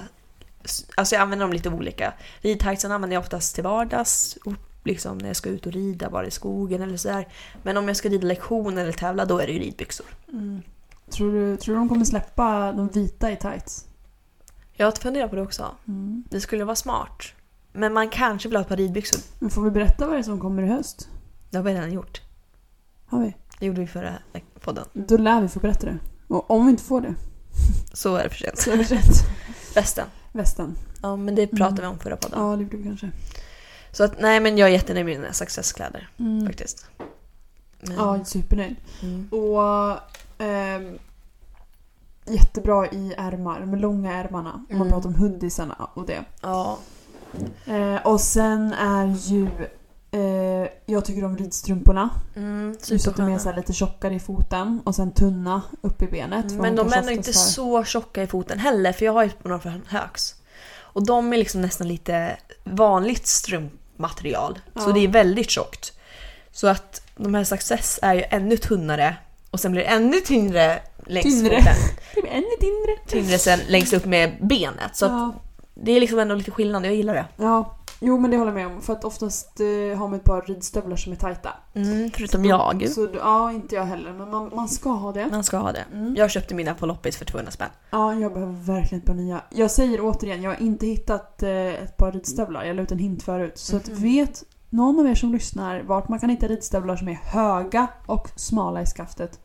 alltså 0.96 1.16
jag 1.16 1.22
använder 1.22 1.46
dem 1.46 1.54
lite 1.54 1.70
olika. 1.70 2.14
Ridtightsen 2.42 2.92
använder 2.92 3.16
jag 3.16 3.22
oftast 3.22 3.56
till 3.56 3.64
vardags, 3.64 4.38
liksom 4.86 5.18
när 5.18 5.28
jag 5.28 5.36
ska 5.36 5.50
ut 5.50 5.66
och 5.66 5.72
rida 5.72 6.10
bara 6.10 6.26
i 6.28 6.32
skogen 6.32 6.82
eller 6.82 6.98
sådär. 6.98 7.28
Men 7.64 7.78
om 7.78 7.88
jag 7.88 7.98
ska 7.98 8.10
rida 8.10 8.28
lektion 8.28 8.78
eller 8.78 8.92
tävla 8.92 9.26
då 9.26 9.40
är 9.40 9.48
det 9.48 9.54
ju 9.54 9.60
ridbyxor. 9.60 10.06
Tror, 11.10 11.32
du, 11.34 11.58
tror 11.58 11.76
du 11.76 11.80
de 11.80 11.90
kommer 11.90 12.06
släppa 12.06 12.72
de 12.72 12.88
vita 12.88 13.32
i 13.32 13.36
tights? 13.36 13.86
Jag 14.74 14.98
funderar 14.98 15.28
på 15.28 15.36
det 15.36 15.42
också. 15.42 15.76
Det 16.30 16.42
skulle 16.42 16.64
vara 16.64 16.76
smart. 16.76 17.24
Men 17.74 17.94
man 17.94 18.10
kanske 18.10 18.50
vill 18.50 18.56
ha 18.56 18.62
ett 18.62 18.68
par 18.70 18.78
ridbyxor. 18.78 19.20
Men 19.40 19.50
får 19.50 19.62
vi 19.62 19.72
berätta 19.72 20.06
vad 20.08 20.16
det 20.16 20.20
är 20.20 20.24
som 20.24 20.40
kommer 20.40 20.64
i 20.64 20.68
höst? 20.68 21.10
Det 21.50 21.58
har 21.58 21.64
vi 21.64 21.74
redan 21.74 21.92
gjort. 21.94 22.22
Har 23.06 23.20
vi? 23.20 23.36
Det 23.60 23.66
gjorde 23.66 23.82
vi 23.82 23.88
förra 23.88 24.14
podden. 24.62 24.86
Då 24.94 25.18
lär 25.18 25.42
vi 25.42 25.48
få 25.48 25.60
berätta 25.60 25.86
det. 25.86 25.98
Och 26.28 26.52
om 26.52 26.66
vi 26.66 26.72
inte 26.72 26.84
får 26.84 27.02
det 27.02 27.14
Så 27.94 28.16
är 28.16 28.24
det 28.24 28.30
för 28.30 28.38
sent. 28.38 28.58
så 28.58 28.72
är 28.72 28.78
det 28.78 28.84
rätt. 28.84 29.26
Västen. 29.76 30.08
Västen. 30.32 30.76
Ja, 31.02 31.16
men 31.16 31.36
det 31.36 31.48
pratade 31.48 31.82
Mm. 31.82 31.82
vi 31.82 31.88
om 31.88 32.00
förra 32.00 32.18
podden. 32.18 32.40
Ja, 32.42 32.56
det 32.56 32.66
blir 32.66 32.80
det 32.80 32.86
kanske. 32.86 33.12
Så 33.96 34.04
att, 34.04 34.20
nej 34.22 34.40
men 34.40 34.58
jag 34.58 34.70
är 34.70 34.74
jättenöjd 34.74 35.06
med 35.06 35.20
mina 35.20 35.34
successkläder 35.34 36.10
Mm. 36.20 36.46
faktiskt. 36.48 36.86
Men, 37.82 37.98
Ja, 37.98 38.26
supernöjd. 38.26 38.76
mm. 39.04 39.30
Och 39.32 39.98
ehm, 40.38 40.98
jättebra 42.26 42.88
i 42.88 43.14
ärmar, 43.18 43.60
med 43.66 43.82
långa 43.82 44.14
ärmarna. 44.14 44.54
Om 44.54 44.66
man 44.70 44.82
Mm. 44.82 44.90
pratar 44.94 45.10
om 45.10 45.16
hoodiesarna 45.16 45.90
och 45.94 46.06
det. 46.06 46.24
ja. 46.42 46.78
Eh, 47.66 47.96
och 48.08 48.22
sen 48.22 48.74
är 48.74 49.06
ju... 49.30 49.48
Eh, 50.12 50.70
jag 50.86 51.06
tycker 51.06 51.24
om 51.26 51.38
ridstrumporna. 51.38 52.10
Mm, 52.36 52.78
Just 52.88 53.08
att 53.08 53.16
de 53.18 53.30
är 53.30 53.38
så 53.40 53.50
här 53.50 53.56
lite 53.56 53.74
tjockare 53.74 54.16
i 54.16 54.20
foten 54.20 54.82
och 54.86 54.96
sen 54.96 55.12
tunna 55.12 55.62
upp 55.82 56.02
i 56.02 56.08
benet. 56.08 56.52
för 56.52 56.60
Men 56.62 56.76
de 56.76 56.94
är 56.94 57.02
nog 57.02 57.12
inte 57.12 57.34
så 57.34 57.84
tjocka 57.84 58.24
i 58.24 58.28
foten 58.28 58.60
heller 58.60 58.94
för 58.94 59.06
jag 59.06 59.14
har 59.14 59.24
ju 59.24 59.30
på 59.30 59.48
några 59.48 59.62
från 59.62 59.82
Högs. 59.88 60.36
Och 60.78 61.06
de 61.06 61.34
är 61.34 61.38
liksom 61.38 61.62
nästan 61.62 61.88
lite 61.88 62.38
vanligt 62.64 63.28
strumpmaterial. 63.28 63.80
Så 64.76 64.90
Ja. 64.90 64.94
det 64.94 65.00
är 65.00 65.08
väldigt 65.08 65.50
tjockt. 65.50 65.94
Så 66.52 66.68
att 66.68 67.02
de 67.16 67.36
här 67.36 67.44
Success 67.44 68.00
är 68.02 68.14
ju 68.14 68.24
ännu 68.30 68.58
tunnare 68.58 69.16
och 69.52 69.60
sen 69.60 69.72
blir 69.72 69.82
det 69.82 69.88
ännu 69.88 70.20
tyngre 70.22 70.80
längs 71.06 71.26
Tyngre. 71.26 71.58
foten. 71.58 71.74
Det 72.16 72.22
blir 72.22 72.32
ännu 72.32 72.46
tyngre. 72.60 72.98
Tyngre 73.08 73.38
sen 73.38 73.60
längst 73.68 73.94
upp 73.94 74.06
med 74.06 74.38
benet. 74.42 74.96
Så 74.96 75.06
ja. 75.06 75.34
det 75.74 75.92
är 75.92 76.00
liksom 76.00 76.20
ändå 76.20 76.36
lite 76.36 76.52
skillnad, 76.52 76.86
jag 76.86 76.96
gillar 76.96 77.14
det. 77.14 77.26
ja, 77.38 77.78
jo 78.00 78.18
men 78.20 78.32
det 78.32 78.38
håller 78.38 78.52
jag 78.52 78.56
med 78.68 78.76
om. 78.76 78.82
För 78.82 78.94
att 78.94 79.04
oftast 79.04 79.60
eh, 79.60 79.98
har 80.00 80.08
man 80.08 80.14
ett 80.14 80.24
par 80.24 80.42
ridstövlar 80.42 80.96
som 80.96 81.12
är 81.12 81.16
tajta. 81.16 81.50
Mm, 81.74 82.12
förutom 82.12 82.46
jag. 82.46 82.90
Så, 82.90 83.08
ja, 83.14 83.52
inte 83.52 83.76
jag 83.76 83.84
heller. 83.84 84.14
Men 84.14 84.32
man, 84.32 84.52
man 84.56 84.70
ska 84.70 84.90
ha 84.90 85.12
det. 85.12 85.28
Man 85.32 85.44
ska 85.44 85.58
ha 85.58 85.72
det. 85.72 85.86
Mm. 85.94 86.16
Jag 86.16 86.32
köpte 86.32 86.56
mina 86.56 86.74
på 86.74 86.86
loppis 86.86 87.18
för 87.18 87.26
200 87.26 87.52
spänn. 87.52 87.70
Ja, 87.90 88.14
jag 88.14 88.34
behöver 88.34 88.54
verkligen 88.54 89.00
ett 89.00 89.06
par 89.08 89.14
nya. 89.14 89.42
Jag 89.50 89.72
säger 89.72 90.00
återigen, 90.02 90.42
jag 90.42 90.52
har 90.52 90.62
inte 90.62 90.86
hittat 90.88 91.44
eh, 91.44 91.50
ett 91.52 91.98
par 91.98 92.12
ridstövlar. 92.12 92.64
Jag 92.64 92.76
la 92.76 92.82
ut 92.82 92.92
en 92.92 93.00
hint 93.00 93.24
förut. 93.24 93.58
Så 93.58 93.78
att 93.78 93.88
Mhm. 93.88 93.98
vet 94.02 94.44
någon 94.70 95.00
av 95.00 95.08
er 95.08 95.16
som 95.16 95.32
lyssnar 95.34 95.82
vart 95.84 96.10
man 96.10 96.20
kan 96.20 96.30
hitta 96.30 96.48
ridstövlar 96.48 96.96
som 96.96 97.08
är 97.08 97.14
höga 97.24 97.88
och 98.06 98.30
smala 98.36 98.82
i 98.82 98.86
skaftet. 98.86 99.40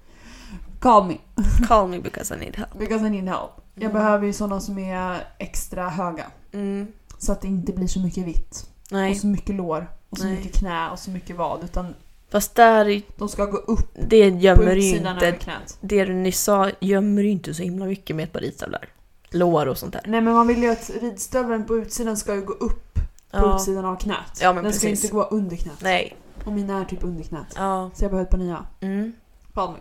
Call 0.81 1.07
me. 1.07 1.15
Call 1.69 1.89
me 1.89 1.99
because 2.01 2.35
I 2.35 2.39
need 2.39 2.57
help. 2.57 2.79
Because 2.79 3.07
I 3.07 3.11
need 3.11 3.25
help. 3.29 3.51
Jag 3.75 3.85
Mm. 3.91 3.95
behöver 4.03 4.27
ju 4.27 4.33
sådana 4.33 4.61
som 4.61 4.79
är 4.79 5.17
extra 5.39 5.89
höga. 5.89 6.25
Mm. 6.53 6.87
Så 7.20 7.33
att 7.33 7.40
det 7.40 7.48
inte 7.48 7.72
blir 7.72 7.87
så 7.88 8.00
mycket 8.00 8.26
vitt. 8.26 8.66
Nej. 8.90 9.11
Och 9.11 9.16
så 9.16 9.26
mycket 9.26 9.54
lår. 9.54 9.90
Och 10.11 10.18
så 10.18 10.24
Nej. 10.24 10.37
mycket 10.37 10.54
knä 10.54 10.90
och 10.90 10.98
så 10.98 11.11
mycket 11.11 11.37
vad. 11.37 11.64
Utan 11.64 11.94
Fast 12.30 12.54
där, 12.54 13.02
de 13.16 13.28
ska 13.28 13.44
gå 13.44 13.56
upp 13.56 13.90
det 14.09 14.28
gömmer 14.28 14.76
ju 14.76 14.90
utsidan 14.90 15.16
över 15.16 15.26
inte... 15.33 15.38
knät. 15.44 15.78
Det 15.80 16.04
du 16.04 16.14
nyss 16.14 16.40
sa 16.42 16.70
gömmer 16.80 17.22
ju 17.22 17.30
inte 17.30 17.54
så 17.54 17.62
himla 17.62 17.85
mycket 17.85 18.16
med 18.16 18.22
ett 18.24 18.33
par 18.33 18.40
ridstövlar. 18.40 18.88
Lår 19.30 19.66
och 19.68 19.78
sånt 19.78 19.92
där. 19.92 20.02
Nej 20.06 20.20
men 20.20 20.35
man 20.35 20.46
vill 20.46 20.62
ju 20.62 20.70
att 20.70 20.90
ridstövlen 21.00 21.66
på 21.66 21.76
utsidan 21.76 22.16
ska 22.16 22.35
ju 22.35 22.40
gå 22.44 22.52
upp 22.52 22.94
på 22.94 23.00
Ja. 23.30 23.56
utsidan 23.56 23.85
av 23.85 23.96
knät. 23.96 24.38
Ja, 24.40 24.52
men 24.52 24.64
Den 24.64 24.72
ska 24.72 24.88
precis. 24.88 25.04
inte 25.04 25.14
gå 25.14 25.22
under 25.22 25.56
knät. 25.56 25.80
Nej. 25.83 26.16
Och 26.44 26.52
mina 26.52 26.80
är 26.80 26.85
typ 26.85 27.04
under 27.04 27.24
knät. 27.24 27.54
Ja. 27.56 27.90
Så 27.94 28.04
jag 28.04 28.11
behöver 28.11 28.24
ett 28.24 28.30
par 28.30 28.38
nya. 28.38 28.64
Mm. 28.80 29.12
Call 29.54 29.72
me. 29.72 29.78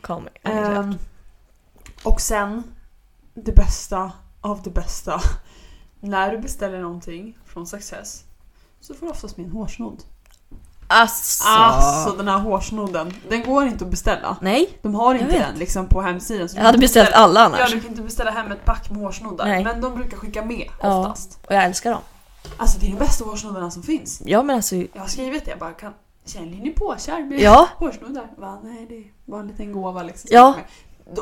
Call 0.00 0.22
me. 0.22 0.52
Ehm, 0.52 0.94
och 2.02 2.20
sen, 2.20 2.62
det 3.34 3.52
bästa 3.52 4.12
av 4.40 4.62
det 4.62 4.70
bästa. 4.70 5.20
När 6.04 6.30
du 6.32 6.38
beställer 6.38 6.80
någonting 6.80 7.38
från 7.46 7.66
Success 7.66 8.24
så 8.80 8.94
får 8.94 9.06
du 9.06 9.12
oftast 9.12 9.36
med 9.36 9.46
en 9.46 9.52
hårsnodd. 9.52 10.02
Asså. 10.88 11.44
Alltså 11.48 12.16
den 12.16 12.28
här 12.28 12.38
hårsnodden, 12.38 13.14
den 13.28 13.42
går 13.44 13.66
inte 13.66 13.84
att 13.84 13.90
beställa. 13.90 14.36
Nej. 14.40 14.78
De 14.82 14.94
har 14.94 15.14
inte 15.14 15.38
den 15.38 15.58
liksom 15.58 15.86
på 15.86 16.02
hemsidan. 16.02 16.48
så 16.48 16.56
Jag 16.56 16.64
hade 16.64 16.78
beställt 16.78 17.06
beställa- 17.08 17.24
alla 17.24 17.40
Ja, 17.40 17.46
annars. 17.46 17.72
du 17.72 17.80
kan 17.80 17.90
inte 17.90 18.02
beställa 18.02 18.30
hem 18.30 18.52
ett 18.52 18.64
pack 18.64 18.90
med 18.90 18.98
hårsnoddar. 19.00 19.44
Nej. 19.46 19.64
Men 19.64 19.80
de 19.80 19.94
brukar 19.94 20.16
skicka 20.16 20.44
med 20.44 20.68
Ja. 20.82 20.98
oftast. 20.98 21.38
Och 21.46 21.54
jag 21.54 21.64
älskar 21.64 21.90
dem. 21.90 22.00
Alltså 22.56 22.78
det 22.78 22.86
är 22.86 22.90
de 22.90 22.96
bästa 22.98 23.24
hårsnoddarna 23.24 23.70
som 23.70 23.82
finns. 23.82 24.22
Ja 24.24 24.42
men 24.42 24.56
alltså, 24.56 24.76
Jag 24.76 24.88
har 25.00 25.06
skrivit 25.06 25.44
det, 25.44 25.50
jag 25.50 25.58
bara 25.60 25.72
kan... 25.72 25.92
Känner 26.24 26.46
ni 26.56 26.70
på 26.70 26.96
kär 26.98 27.24
med 27.24 27.40
ja. 27.40 27.68
hårsnoddar? 27.76 28.26
Va, 28.38 28.58
nej, 28.64 28.86
det 28.88 29.30
var 29.32 29.40
en 29.40 29.46
liten 29.48 29.72
gåva 29.72 30.02
liksom. 30.02 30.28
Ja. 30.32 30.54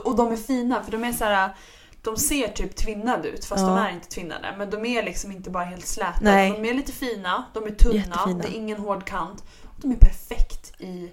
Och 0.05 0.17
de 0.17 0.33
är 0.33 0.37
fina 0.37 0.83
för 0.83 0.93
de 0.93 1.05
är 1.05 1.13
så 1.13 1.25
här. 1.25 1.55
De 2.03 2.17
ser 2.17 2.49
typ 2.49 2.77
tvinnade 2.77 3.29
ut 3.29 3.45
fast 3.45 3.61
Ja. 3.61 3.67
de 3.67 3.79
är 3.79 3.91
inte 3.91 4.09
tvinnade. 4.09 4.55
Men 4.59 4.71
de 4.71 4.87
är 4.87 5.03
liksom 5.03 5.33
inte 5.33 5.51
bara 5.51 5.65
helt 5.65 5.87
släta. 5.87 6.19
Nej. 6.21 6.51
De 6.63 6.69
är 6.69 6.75
lite 6.75 6.93
fina, 6.93 7.45
de 7.55 7.67
är 7.67 7.71
tunna, 7.71 7.95
Jättefina. 7.95 8.43
det 8.43 8.49
är 8.49 8.57
ingen 8.57 8.79
hård 8.79 9.05
kant. 9.05 9.45
De 9.77 9.93
är 9.93 9.97
perfekt 9.97 10.81
i 10.81 11.11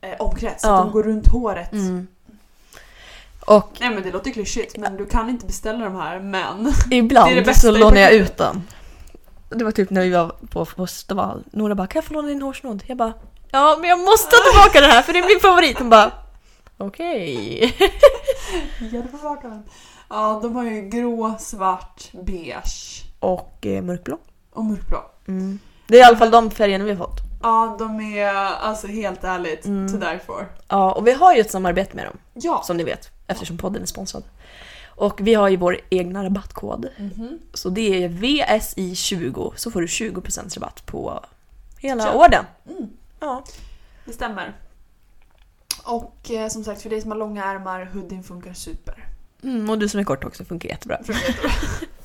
eh, 0.00 0.14
omkrets. 0.18 0.64
Ja. 0.64 0.76
de 0.76 0.90
går 0.90 1.02
runt 1.02 1.28
håret. 1.28 1.72
Mm. 1.72 2.06
Och 3.46 3.76
Nej 3.80 3.90
men 3.90 4.02
det 4.02 4.12
låter 4.12 4.30
klyschigt 4.30 4.76
men 4.76 4.96
du 4.96 5.06
kan 5.06 5.28
inte 5.28 5.46
beställa 5.46 5.84
de 5.84 5.94
här 5.94 6.20
men... 6.20 6.72
ibland 6.90 7.30
Det 7.30 7.38
är 7.38 7.44
det 7.44 7.54
så 7.54 7.70
lånar 7.70 8.00
jag 8.00 8.12
ut 8.12 8.36
dem. 8.36 8.62
Det 9.48 9.64
var 9.64 9.72
typ 9.72 9.90
när 9.90 10.02
vi 10.02 10.10
var 10.10 10.34
på 10.50 10.64
festival. 10.64 11.44
Nora 11.52 11.74
bara, 11.74 11.86
kan 11.86 12.00
jag 12.00 12.04
få 12.04 12.14
låna 12.14 12.28
din 12.28 12.42
hårsnodd? 12.42 12.84
Jag 12.86 12.96
bara, 12.96 13.12
ja 13.50 13.76
men 13.80 13.90
jag 13.90 13.98
måste 13.98 14.36
ha 14.36 14.42
tillbaka 14.50 14.80
den 14.80 14.90
här 14.90 15.02
för 15.02 15.12
det 15.12 15.18
är 15.18 15.28
min 15.28 15.40
favorit. 15.40 15.78
Hon 15.78 15.90
bara, 15.90 16.12
okej. 16.78 17.76
Den. 19.42 19.62
Ja, 20.12 20.38
de 20.42 20.56
har 20.56 20.64
ju 20.64 20.88
grå, 20.88 21.34
svart, 21.38 22.10
beige 22.12 23.02
Och 23.20 23.66
eh, 23.66 23.82
mörkblå. 23.82 24.18
och 24.52 24.64
mörkblå. 24.64 24.98
Mm. 25.28 25.58
Det 25.86 25.96
är 25.96 26.00
i 26.00 26.02
alla 26.02 26.16
fall 26.16 26.30
de 26.30 26.50
färgerna 26.50 26.84
vi 26.84 26.90
har 26.90 26.98
fått. 27.06 27.20
Ja, 27.42 27.76
de 27.78 28.00
är 28.00 28.34
alltså 28.34 28.86
helt 28.86 29.24
ärligt 29.24 29.64
Mm. 29.66 29.92
to 29.92 29.96
die 29.98 30.20
for. 30.26 30.48
Ja, 30.68 30.92
och 30.92 31.06
vi 31.06 31.12
har 31.12 31.34
ju 31.34 31.40
ett 31.40 31.50
samarbete 31.50 31.96
med 31.96 32.06
dem, 32.06 32.16
Ja. 32.34 32.62
som 32.64 32.76
ni 32.76 32.84
vet, 32.84 33.10
eftersom 33.26 33.58
podden 33.58 33.82
är 33.82 33.86
sponsrad. 33.86 34.22
Och 34.96 35.20
vi 35.20 35.34
har 35.34 35.48
ju 35.48 35.56
vår 35.56 35.78
egna 35.90 36.24
rabattkod. 36.24 36.88
Mhm. 36.98 37.38
Så 37.54 37.68
det 37.68 38.04
är 38.04 38.08
VSI20, 38.08 39.52
så 39.56 39.70
får 39.70 39.80
du 39.80 39.86
20% 39.86 40.54
rabatt 40.56 40.86
på 40.86 41.20
hela 41.78 42.04
Köp. 42.04 42.14
orden. 42.14 42.44
Mm. 42.70 42.90
Ja. 43.20 43.44
Det 44.04 44.12
stämmer. 44.12 44.52
Och 45.84 46.30
eh, 46.30 46.48
som 46.48 46.64
sagt, 46.64 46.82
för 46.82 46.90
dig 46.90 47.00
som 47.00 47.10
har 47.10 47.18
långa 47.18 47.44
ärmar, 47.44 47.90
hoodien 47.94 48.22
funkar 48.22 48.52
super. 48.52 48.91
Mm, 49.42 49.70
och 49.70 49.78
du 49.78 49.88
som 49.88 50.00
är 50.00 50.04
kort 50.04 50.24
också 50.24 50.44
funkar 50.44 50.68
jättebra. 50.68 50.98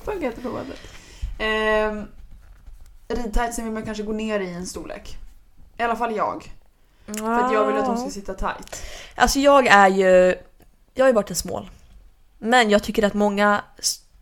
Funkar 0.04 0.28
jättebra. 0.28 0.52
Ehm, 1.39 2.06
Ridtightsen 3.08 3.65
vill 3.65 3.73
man 3.73 3.84
kanske 3.84 4.04
gå 4.04 4.13
ner 4.13 4.39
i 4.39 4.54
en 4.54 4.65
storlek. 4.65 5.17
I 5.78 5.84
alla 5.84 5.95
fall 5.95 6.15
jag. 6.15 6.52
För 7.06 7.34
att 7.34 7.54
jag 7.54 7.67
vill 7.67 7.76
att 7.76 7.86
de 7.86 7.97
ska 7.97 8.10
sitta 8.10 8.34
tight. 8.34 8.84
Alltså 9.15 9.39
jag 9.39 9.67
är 9.67 9.88
ju... 9.88 10.36
Jag 10.93 11.04
har 11.06 11.10
ju 11.10 11.13
varit 11.13 11.30
en 11.30 11.36
smål. 11.36 11.69
Men 12.38 12.69
jag 12.69 12.84
tycker 12.84 13.04
att 13.04 13.13
många 13.13 13.62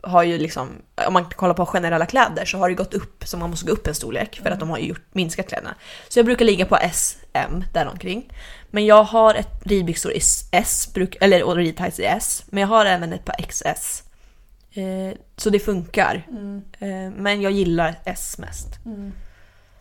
har 0.01 0.23
ju 0.23 0.37
liksom, 0.37 0.69
om 1.07 1.13
man 1.13 1.25
kollar 1.25 1.53
på 1.53 1.65
generella 1.65 2.05
kläder 2.05 2.45
så 2.45 2.57
har 2.57 2.69
det 2.69 2.75
gått 2.75 2.93
upp, 2.93 3.23
så 3.27 3.37
man 3.37 3.49
måste 3.49 3.65
gå 3.65 3.71
upp 3.71 3.87
en 3.87 3.95
storlek 3.95 4.39
för 4.43 4.51
att 4.51 4.59
de 4.59 4.69
har 4.69 4.77
ju 4.77 4.85
gjort, 4.85 5.01
minskat 5.11 5.47
kläderna. 5.47 5.75
Så 6.09 6.19
jag 6.19 6.25
brukar 6.25 6.45
ligga 6.45 6.65
på 6.65 6.77
SM 6.93 7.61
däromkring. 7.73 8.33
Men 8.75 8.85
jag 8.85 9.03
har 9.03 9.33
ett 9.35 9.61
ridbyxor 9.63 10.11
i 10.11 10.17
S, 10.51 10.89
eller 11.19 11.43
och 11.43 11.55
ridtights 11.55 11.99
i 11.99 12.05
S, 12.05 12.43
men 12.49 12.61
jag 12.61 12.67
har 12.67 12.85
även 12.85 13.13
ett 13.13 13.25
par 13.25 13.35
XS. 13.47 14.03
Eh, 14.71 15.17
så 15.37 15.49
det 15.49 15.59
funkar. 15.59 16.27
Mm. 16.29 16.61
Eh, 16.79 17.21
men 17.21 17.41
jag 17.41 17.51
gillar 17.51 17.99
S 18.05 18.37
mest. 18.37 18.67
Mm. 18.85 19.11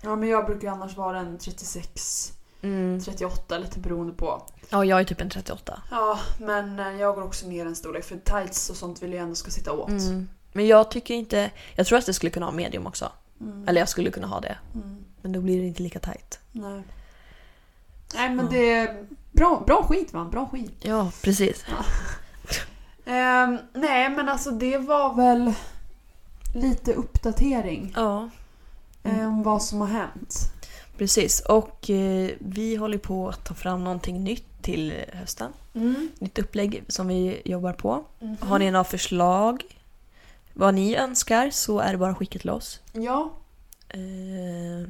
Ja 0.02 0.16
men 0.16 0.28
jag 0.28 0.46
brukar 0.46 0.68
annars 0.68 0.96
vara 0.96 1.18
en 1.18 1.38
36, 1.38 2.32
Mm. 2.62 3.00
38 3.00 3.58
lite 3.58 3.78
beroende 3.78 4.12
på. 4.12 4.46
Ja, 4.70 4.84
jag 4.84 5.00
är 5.00 5.04
typ 5.04 5.20
en 5.20 5.30
38. 5.30 5.82
Ja 5.90 6.18
men 6.38 6.78
eh, 6.78 7.00
jag 7.00 7.14
går 7.14 7.22
också 7.22 7.46
ner 7.46 7.66
en 7.66 7.76
storlek 7.76 8.04
för 8.04 8.16
tights 8.16 8.70
och 8.70 8.76
sånt 8.76 9.02
vill 9.02 9.12
jag 9.12 9.22
ändå 9.22 9.34
ska 9.34 9.50
sitta 9.50 9.72
åt. 9.72 9.88
Mm. 9.88 10.28
Men 10.52 10.66
jag 10.66 10.90
tycker 10.90 11.14
inte, 11.14 11.50
jag 11.74 11.86
tror 11.86 11.98
att 11.98 12.08
jag 12.08 12.14
skulle 12.16 12.30
kunna 12.30 12.46
ha 12.46 12.52
medium 12.52 12.86
också. 12.86 13.12
Mm. 13.40 13.68
Eller 13.68 13.80
jag 13.80 13.88
skulle 13.88 14.10
kunna 14.10 14.26
ha 14.26 14.40
det. 14.40 14.56
Mm. 14.74 15.04
Men 15.22 15.32
då 15.32 15.40
blir 15.40 15.60
det 15.60 15.66
inte 15.66 15.82
lika 15.82 15.98
tight. 15.98 16.38
Nej. 16.52 16.82
Nej 18.14 18.30
men 18.34 18.44
Ja. 18.44 18.50
det 18.52 18.70
är 18.72 19.06
bra, 19.32 19.62
bra 19.66 19.82
skit 19.88 20.12
va? 20.12 20.24
Bra 20.32 20.46
skit. 20.48 20.72
Ja, 20.82 21.10
precis. 21.22 21.64
Ehm, 23.06 23.58
nej 23.74 24.10
men 24.10 24.28
alltså 24.28 24.50
det 24.50 24.78
var 24.78 25.14
väl 25.14 25.52
lite 26.54 26.92
uppdatering 26.92 27.92
Ja, 27.96 28.28
Mm. 29.06 29.26
om 29.26 29.42
vad 29.42 29.62
som 29.62 29.80
har 29.80 29.88
hänt. 29.88 30.34
precis. 30.98 31.40
Och 31.40 31.90
eh, 31.90 32.30
vi 32.38 32.76
håller 32.76 32.98
på 32.98 33.28
att 33.28 33.44
ta 33.44 33.54
fram 33.54 33.84
någonting 33.84 34.24
nytt 34.24 34.62
till 34.62 34.94
hösten. 35.12 35.52
Mm. 35.74 36.08
Nytt 36.18 36.38
upplägg 36.38 36.84
som 36.88 37.08
vi 37.08 37.42
jobbar 37.44 37.72
på. 37.72 38.04
Mhm. 38.20 38.36
Har 38.40 38.58
ni 38.58 38.70
några 38.70 38.84
förslag? 38.84 39.62
Vad 40.52 40.74
ni 40.74 40.96
önskar 40.96 41.50
så 41.50 41.78
är 41.78 41.92
det 41.92 41.98
bara 41.98 42.10
att 42.10 42.16
skicka 42.18 42.38
till 42.38 42.50
oss. 42.50 42.80
Ja, 42.92 43.32
Eh, 43.88 44.88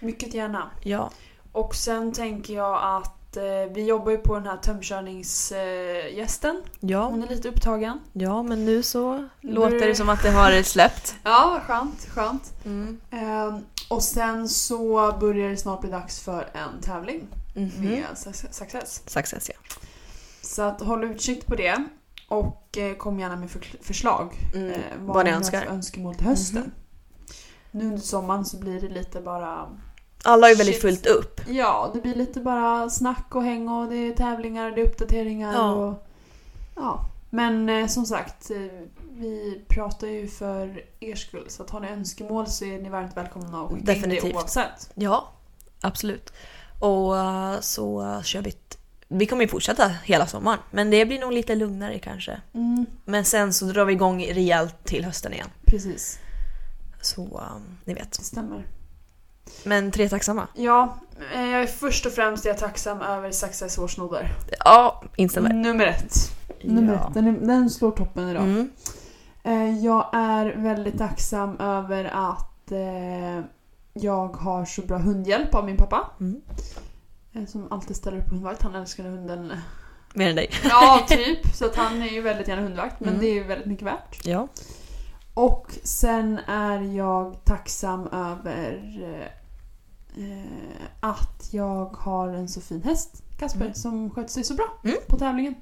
mycket 0.00 0.34
gärna. 0.34 0.70
ja, 0.82 1.10
Och 1.54 1.74
sen 1.74 2.12
tänker 2.12 2.54
jag 2.54 2.80
att 2.82 3.36
eh, 3.36 3.42
vi 3.74 3.84
jobbar 3.86 4.10
ju 4.10 4.18
på 4.18 4.34
den 4.34 4.46
här 4.46 4.56
tömkörningsgästen. 4.56 6.62
ja, 6.80 7.04
Hon 7.08 7.22
är 7.22 7.28
lite 7.28 7.48
upptagen. 7.48 8.00
ja, 8.12 8.42
men 8.42 8.64
nu 8.64 8.82
så 8.82 9.28
låter 9.40 9.86
det 9.88 9.94
som 9.94 10.08
att 10.08 10.22
det 10.22 10.30
har 10.30 10.62
släppt. 10.62 11.14
Ja, 11.24 11.60
skönt, 11.66 12.06
skönt. 12.08 12.52
Mm. 12.64 13.00
Ehm, 13.10 13.58
och 13.90 14.02
sen 14.02 14.48
så 14.48 15.12
börjar 15.20 15.50
det 15.50 15.56
snart 15.56 15.80
bli 15.80 15.90
dags 15.90 16.20
för 16.20 16.48
en 16.52 16.80
tävling 16.82 17.26
Mhm. 17.56 17.70
med 17.84 18.04
Suc- 18.14 18.52
Success. 18.52 19.02
Success, 19.06 19.48
ja. 19.48 19.54
Så 20.42 20.62
att 20.62 20.80
håll 20.80 21.04
utkik 21.04 21.46
på 21.46 21.54
det. 21.54 21.84
Och 22.28 22.78
eh, 22.78 22.94
kom 22.96 23.20
gärna 23.20 23.36
med 23.36 23.50
förslag. 23.80 24.32
Mm. 24.54 24.70
Eh, 24.70 24.76
Vad 25.00 25.24
ni 25.24 25.30
har 25.30 25.38
önskar. 25.38 25.66
önskemål 25.66 26.14
till 26.14 26.26
hösten. 26.26 26.62
Mhm. 26.62 26.70
Nu 27.70 27.84
under 27.84 27.98
sommaren 27.98 28.44
så 28.44 28.56
blir 28.56 28.80
det 28.80 28.88
lite 28.88 29.20
bara... 29.20 29.68
Alla 30.24 30.48
ju 30.48 30.54
väldigt 30.54 30.74
Shit. 30.74 30.82
fullt 30.82 31.06
upp. 31.06 31.40
Ja, 31.48 31.90
det 31.94 32.00
blir 32.00 32.14
lite 32.14 32.40
bara 32.40 32.90
snack 32.90 33.34
och 33.34 33.42
häng 33.42 33.68
och 33.68 33.88
det 33.90 33.96
är 33.96 34.12
tävlingar, 34.12 34.70
det 34.70 34.80
är 34.80 34.84
uppdateringar 34.86 35.52
Ja. 35.52 35.72
och... 35.72 36.06
Ja. 36.76 37.10
Men 37.30 37.68
eh, 37.68 37.86
som 37.86 38.06
sagt, 38.06 38.50
eh, 38.50 38.56
vi 39.18 39.60
pratar 39.68 40.06
ju 40.06 40.28
för 40.28 40.82
er 41.00 41.14
skull. 41.14 41.44
Så 41.48 41.62
att 41.62 41.70
har 41.70 41.80
ni 41.80 41.88
önskemål 41.88 42.46
så 42.46 42.64
är 42.64 42.78
ni 42.78 42.88
varmt 42.88 43.16
välkomna 43.16 43.62
att 43.62 43.68
skicka 43.72 43.78
in 43.80 43.84
Definitivt. 44.00 44.32
det 44.32 44.34
oavsett. 44.38 44.90
Ja, 44.94 45.28
absolut. 45.80 46.32
Och 46.80 47.18
eh, 47.18 47.60
så 47.60 48.20
kör 48.24 48.42
vi 48.42 48.48
ett... 48.50 48.78
Vi 49.08 49.26
kommer 49.26 49.42
ju 49.42 49.48
fortsätta 49.48 49.88
hela 50.04 50.26
sommaren, 50.26 50.58
men 50.70 50.90
det 50.90 51.06
blir 51.06 51.18
nog 51.20 51.32
lite 51.32 51.54
lugnare 51.54 51.98
kanske. 51.98 52.40
Mm, 52.54 52.86
Men 53.04 53.24
sen 53.24 53.52
så 53.52 53.64
drar 53.64 53.84
vi 53.84 53.92
igång 53.92 54.24
rejält 54.26 54.84
till 54.84 55.04
hösten 55.04 55.32
igen. 55.32 55.48
precis, 55.64 56.18
Så 57.00 57.22
eh, 57.22 57.60
ni 57.84 57.94
vet. 57.94 58.12
det 58.12 58.24
stämmer. 58.24 58.66
Men 59.64 59.90
tre 59.90 60.08
tacksamma. 60.08 60.46
Ja, 60.54 60.96
eh, 61.34 61.46
jag 61.50 61.62
är 61.62 61.66
först 61.66 62.06
och 62.06 62.12
främst 62.12 62.44
är 62.44 62.48
jag 62.50 62.58
tacksam 62.58 63.00
över 63.00 63.30
Success 63.30 63.76
hårsnoddar. 63.76 64.28
Ja, 64.64 65.02
instämmer. 65.16 65.52
Nummer 65.52 65.86
ett. 65.86 66.14
Nummer 66.64 66.94
Ja. 66.94 67.08
ett. 67.08 67.14
Den, 67.14 67.26
är, 67.26 67.32
den 67.32 67.70
slår 67.70 67.90
toppen 67.90 68.28
idag. 68.28 68.42
Mm. 68.42 68.70
Eh, 69.42 69.84
Jag 69.84 70.10
är 70.12 70.54
väldigt 70.56 70.98
tacksam 70.98 71.56
över 71.60 72.04
att 72.04 72.72
eh, 72.72 73.44
jag 73.92 74.28
har 74.36 74.64
så 74.64 74.82
bra 74.82 74.98
hundhjälp 74.98 75.54
av 75.54 75.64
min 75.66 75.76
pappa. 75.76 76.10
Mm. 76.20 76.40
eh, 77.32 77.46
Som 77.46 77.72
alltid 77.72 77.96
ställer 77.96 78.18
upp 78.18 78.24
på 78.28 78.34
hundvakt. 78.34 78.62
Han 78.62 78.74
älskar 78.74 79.04
hunden. 79.04 79.52
Mer 80.14 80.28
än 80.30 80.36
dig. 80.36 80.50
Ja, 80.64 81.04
typ. 81.08 81.54
Så 81.54 81.66
att 81.66 81.76
han 81.76 82.02
är 82.02 82.08
ju 82.08 82.20
väldigt 82.20 82.48
gärna 82.48 82.62
hundvakt. 82.62 83.00
Men 83.00 83.08
Mm. 83.08 83.20
det 83.20 83.26
är 83.26 83.34
ju 83.34 83.44
väldigt 83.44 83.66
mycket 83.66 83.86
värt. 83.86 84.26
Ja. 84.26 84.48
Och 85.34 85.66
sen 85.84 86.38
är 86.46 86.80
jag 86.96 87.44
tacksam 87.44 88.06
över 88.06 88.80
eh, 90.16 90.80
att 91.00 91.48
jag 91.50 91.84
har 91.86 92.28
en 92.28 92.48
så 92.48 92.60
fin 92.60 92.82
häst 92.82 93.22
Kasper 93.38 93.60
Mm. 93.60 93.74
som 93.74 94.10
skötte 94.10 94.32
sig 94.32 94.44
så 94.44 94.54
bra 94.54 94.66
Mm. 94.84 94.96
på 95.08 95.18
tävlingen. 95.18 95.54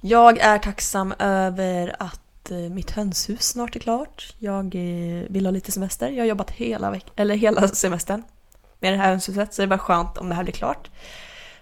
Jag 0.00 0.38
är 0.38 0.58
tacksam 0.58 1.14
över 1.18 1.96
att 1.98 2.50
eh, 2.50 2.56
mitt 2.56 2.90
hönshus 2.90 3.42
snart 3.42 3.76
är 3.76 3.80
klart. 3.80 4.34
Jag 4.38 4.64
eh, 4.74 5.22
vill 5.28 5.46
ha 5.46 5.50
lite 5.50 5.72
semester. 5.72 6.08
Jag 6.10 6.22
har 6.22 6.28
jobbat 6.28 6.50
hela, 6.50 6.90
veck- 6.90 7.12
eller 7.16 7.34
hela 7.36 7.68
semestern 7.68 8.22
med 8.80 8.92
det 8.92 8.96
här 8.96 9.08
hönshuset 9.10 9.54
så 9.54 9.62
det 9.62 9.66
är 9.66 9.68
bara 9.68 9.78
skönt 9.78 10.18
om 10.18 10.28
det 10.28 10.34
här 10.34 10.42
blir 10.44 10.52
klart. 10.54 10.90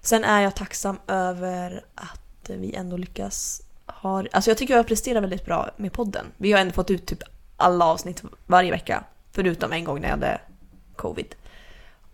Sen 0.01 0.25
är 0.25 0.41
jag 0.41 0.57
tacksam 0.57 0.99
över 1.07 1.85
att 1.95 2.51
vi 2.51 2.75
ändå 2.75 2.97
lyckas 2.97 3.63
ha... 4.03 4.25
Alltså 4.33 4.51
jag 4.51 4.59
tycker 4.59 4.77
jag 4.77 4.87
presterar 4.87 5.21
väldigt 5.21 5.45
bra 5.45 5.71
med 5.77 5.93
podden. 5.93 6.27
Vi 6.37 6.53
har 6.53 6.61
ändå 6.61 6.73
fått 6.73 6.91
ut 6.91 7.07
typ 7.07 7.23
alla 7.57 7.85
avsnitt 7.85 8.23
varje 8.47 8.71
vecka. 8.71 9.05
Förutom 9.33 9.73
en 9.73 9.85
gång 9.85 10.01
när 10.01 10.09
jag 10.09 10.15
hade 10.15 10.41
covid. 10.97 11.35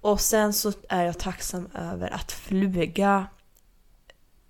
Och 0.01 0.21
sen 0.21 0.53
så 0.53 0.73
är 0.89 1.05
jag 1.05 1.19
tacksam 1.19 1.69
över 1.75 2.11
att 2.15 2.33
Fluga... 2.33 3.27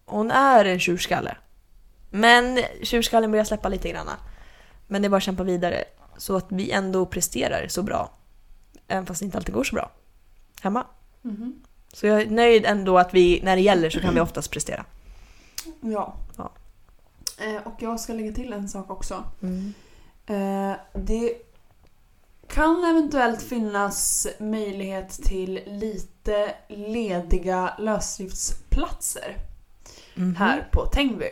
Hon 0.05 0.31
är 0.31 0.64
en 0.64 0.81
tjurskalle. 0.81 1.37
Men 2.11 2.61
tjurskallen 2.83 3.31
börjar 3.31 3.44
släppa 3.44 3.68
lite 3.68 3.88
grann. 3.88 4.09
Men 4.87 5.03
det 5.03 5.07
är 5.09 5.11
bara 5.11 5.16
att 5.16 5.22
kämpa 5.22 5.42
vidare. 5.42 5.85
Så 6.16 6.37
att 6.37 6.46
vi 6.48 6.70
ändå 6.70 7.07
presterar 7.07 7.68
så 7.68 7.83
bra. 7.83 8.11
Även 8.88 9.07
fast 9.07 9.20
det 9.20 9.24
inte 9.24 9.38
alltid 9.38 9.55
går 9.55 9.64
så 9.64 9.74
bra. 9.74 9.90
Hemma. 10.61 10.87
Mhm. 11.22 11.62
Så 11.92 12.07
jag 12.07 12.22
är 12.22 12.31
nöjd 12.31 12.66
ändå 12.66 12.98
att 12.98 13.14
vi, 13.14 13.40
när 13.42 13.57
det 13.57 13.62
gäller 13.62 13.90
så 13.90 14.01
kan 14.01 14.14
vi 14.14 14.20
oftast 14.20 14.51
prestera. 14.51 14.85
Ja. 15.81 16.14
Ja. 16.37 16.51
Eh, 17.38 17.66
och 17.66 17.74
jag 17.79 18.01
ska 18.01 18.12
lägga 18.12 18.33
till 18.33 18.53
en 18.53 18.68
sak 18.68 18.90
också. 18.90 19.24
Mm. 19.42 19.74
Eh, 20.27 20.77
det 20.92 21.33
kan 22.48 22.85
eventuellt 22.85 23.42
finnas 23.42 24.27
möjlighet 24.38 25.11
till 25.11 25.61
lite 25.66 26.55
lediga 26.68 27.74
lösdriftsplatser 27.79 29.37
Mhm. 30.14 30.37
här 30.37 30.68
på 30.72 30.87
Tängby. 30.87 31.31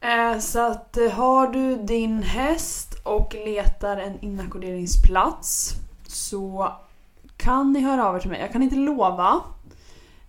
Eh, 0.00 0.38
Så 0.38 0.60
att 0.60 0.98
har 1.12 1.46
du 1.46 1.76
din 1.76 2.22
häst 2.22 2.94
och 3.04 3.34
letar 3.34 3.96
en 3.96 4.20
inackorderingsplats 4.20 5.72
så 6.06 6.72
kan 7.36 7.72
ni 7.72 7.80
höra 7.80 8.08
av 8.08 8.16
er 8.16 8.20
till 8.20 8.30
mig. 8.30 8.40
Jag 8.40 8.52
kan 8.52 8.62
inte 8.62 8.76
lova. 8.76 9.40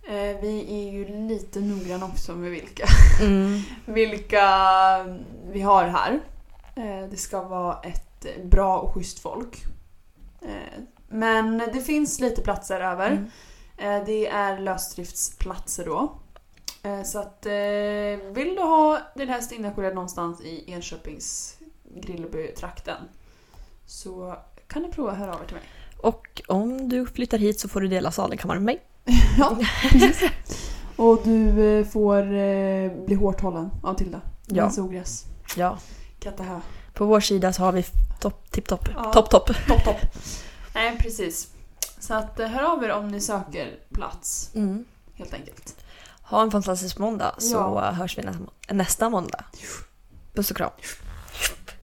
Eh, 0.06 0.40
Vi 0.40 0.66
är 0.68 0.92
ju 0.92 1.28
lite 1.28 1.60
noggranna 1.60 2.06
också 2.06 2.32
med 2.34 2.50
vilka, 2.50 2.84
Mm. 3.20 3.60
vilka 3.94 4.46
vi 5.52 5.60
har 5.60 5.84
här. 5.84 6.20
Eh, 6.76 7.08
Det 7.10 7.16
ska 7.16 7.42
vara 7.42 7.80
ett 7.80 8.26
bra 8.44 8.78
och 8.78 8.94
schysst 8.94 9.18
folk. 9.18 9.64
Eh, 10.42 10.80
Men 11.08 11.58
det 11.58 11.80
finns 11.80 12.20
lite 12.20 12.42
platser 12.42 12.80
över. 12.80 13.10
Mm. 13.10 14.04
Det 14.06 14.26
är 14.26 14.58
lösdriftsplatser 14.60 15.84
då. 15.84 16.12
Så 17.04 17.18
att 17.18 17.46
vill 18.34 18.54
du 18.56 18.62
ha 18.62 18.98
din 19.16 19.28
häst 19.28 19.52
inackorderad 19.52 19.94
någonstans 19.94 20.40
i 20.40 20.64
Enköpings 20.72 21.56
Grillby-trakten 21.94 22.96
så 23.86 24.36
kan 24.66 24.82
du 24.82 24.88
prova 24.88 25.10
att 25.12 25.18
höra 25.18 25.34
av 25.34 25.42
er 25.42 25.46
till 25.46 25.54
mig. 25.56 25.64
Och 25.96 26.42
om 26.48 26.88
du 26.88 27.06
flyttar 27.06 27.38
hit 27.38 27.60
så 27.60 27.68
får 27.68 27.80
du 27.80 27.88
dela 27.88 28.10
sadelkammaren 28.10 28.64
med 28.64 28.74
mig. 28.74 28.82
ja, 29.38 29.58
precis. 29.90 30.22
Och 30.96 31.20
du 31.24 31.64
eh, 31.78 31.86
får 31.86 32.18
eh, 32.34 32.92
bli 33.06 33.14
hårt 33.14 33.40
hållen 33.40 33.70
av 33.82 33.94
Tilda. 33.94 34.20
Ja. 34.46 34.68
Med 34.68 34.78
ogräs. 34.78 35.24
Ja. 35.56 35.78
Kattahö. 36.20 36.60
På 36.94 37.04
vår 37.06 37.20
sida 37.20 37.52
så 37.52 37.62
har 37.62 37.72
vi 37.72 37.84
topp, 38.20 38.50
tipp, 38.50 38.68
topp, 38.68 38.88
Ja. 38.94 39.12
topp, 39.12 39.30
topp. 39.30 39.46
Topp, 39.68 39.84
topp. 39.84 39.96
Nej, 40.74 40.96
precis. 40.98 41.48
Så 41.98 42.14
att 42.14 42.40
eh, 42.40 42.48
hör 42.48 42.62
av 42.62 42.84
er 42.84 42.90
om 42.92 43.08
ni 43.08 43.20
söker 43.20 43.78
plats, 43.94 44.50
Mm. 44.54 44.84
helt 45.14 45.34
enkelt. 45.34 45.74
Ha 46.22 46.42
en 46.42 46.50
fantastisk 46.50 46.98
måndag 46.98 47.34
så 47.38 47.54
Ja. 47.56 47.90
hörs 47.90 48.18
vi 48.18 48.22
nästa, 48.22 48.42
nästa 48.70 49.10
måndag. 49.10 49.44
Puss 50.34 50.50
och 50.50 50.56
kram. 50.56 50.70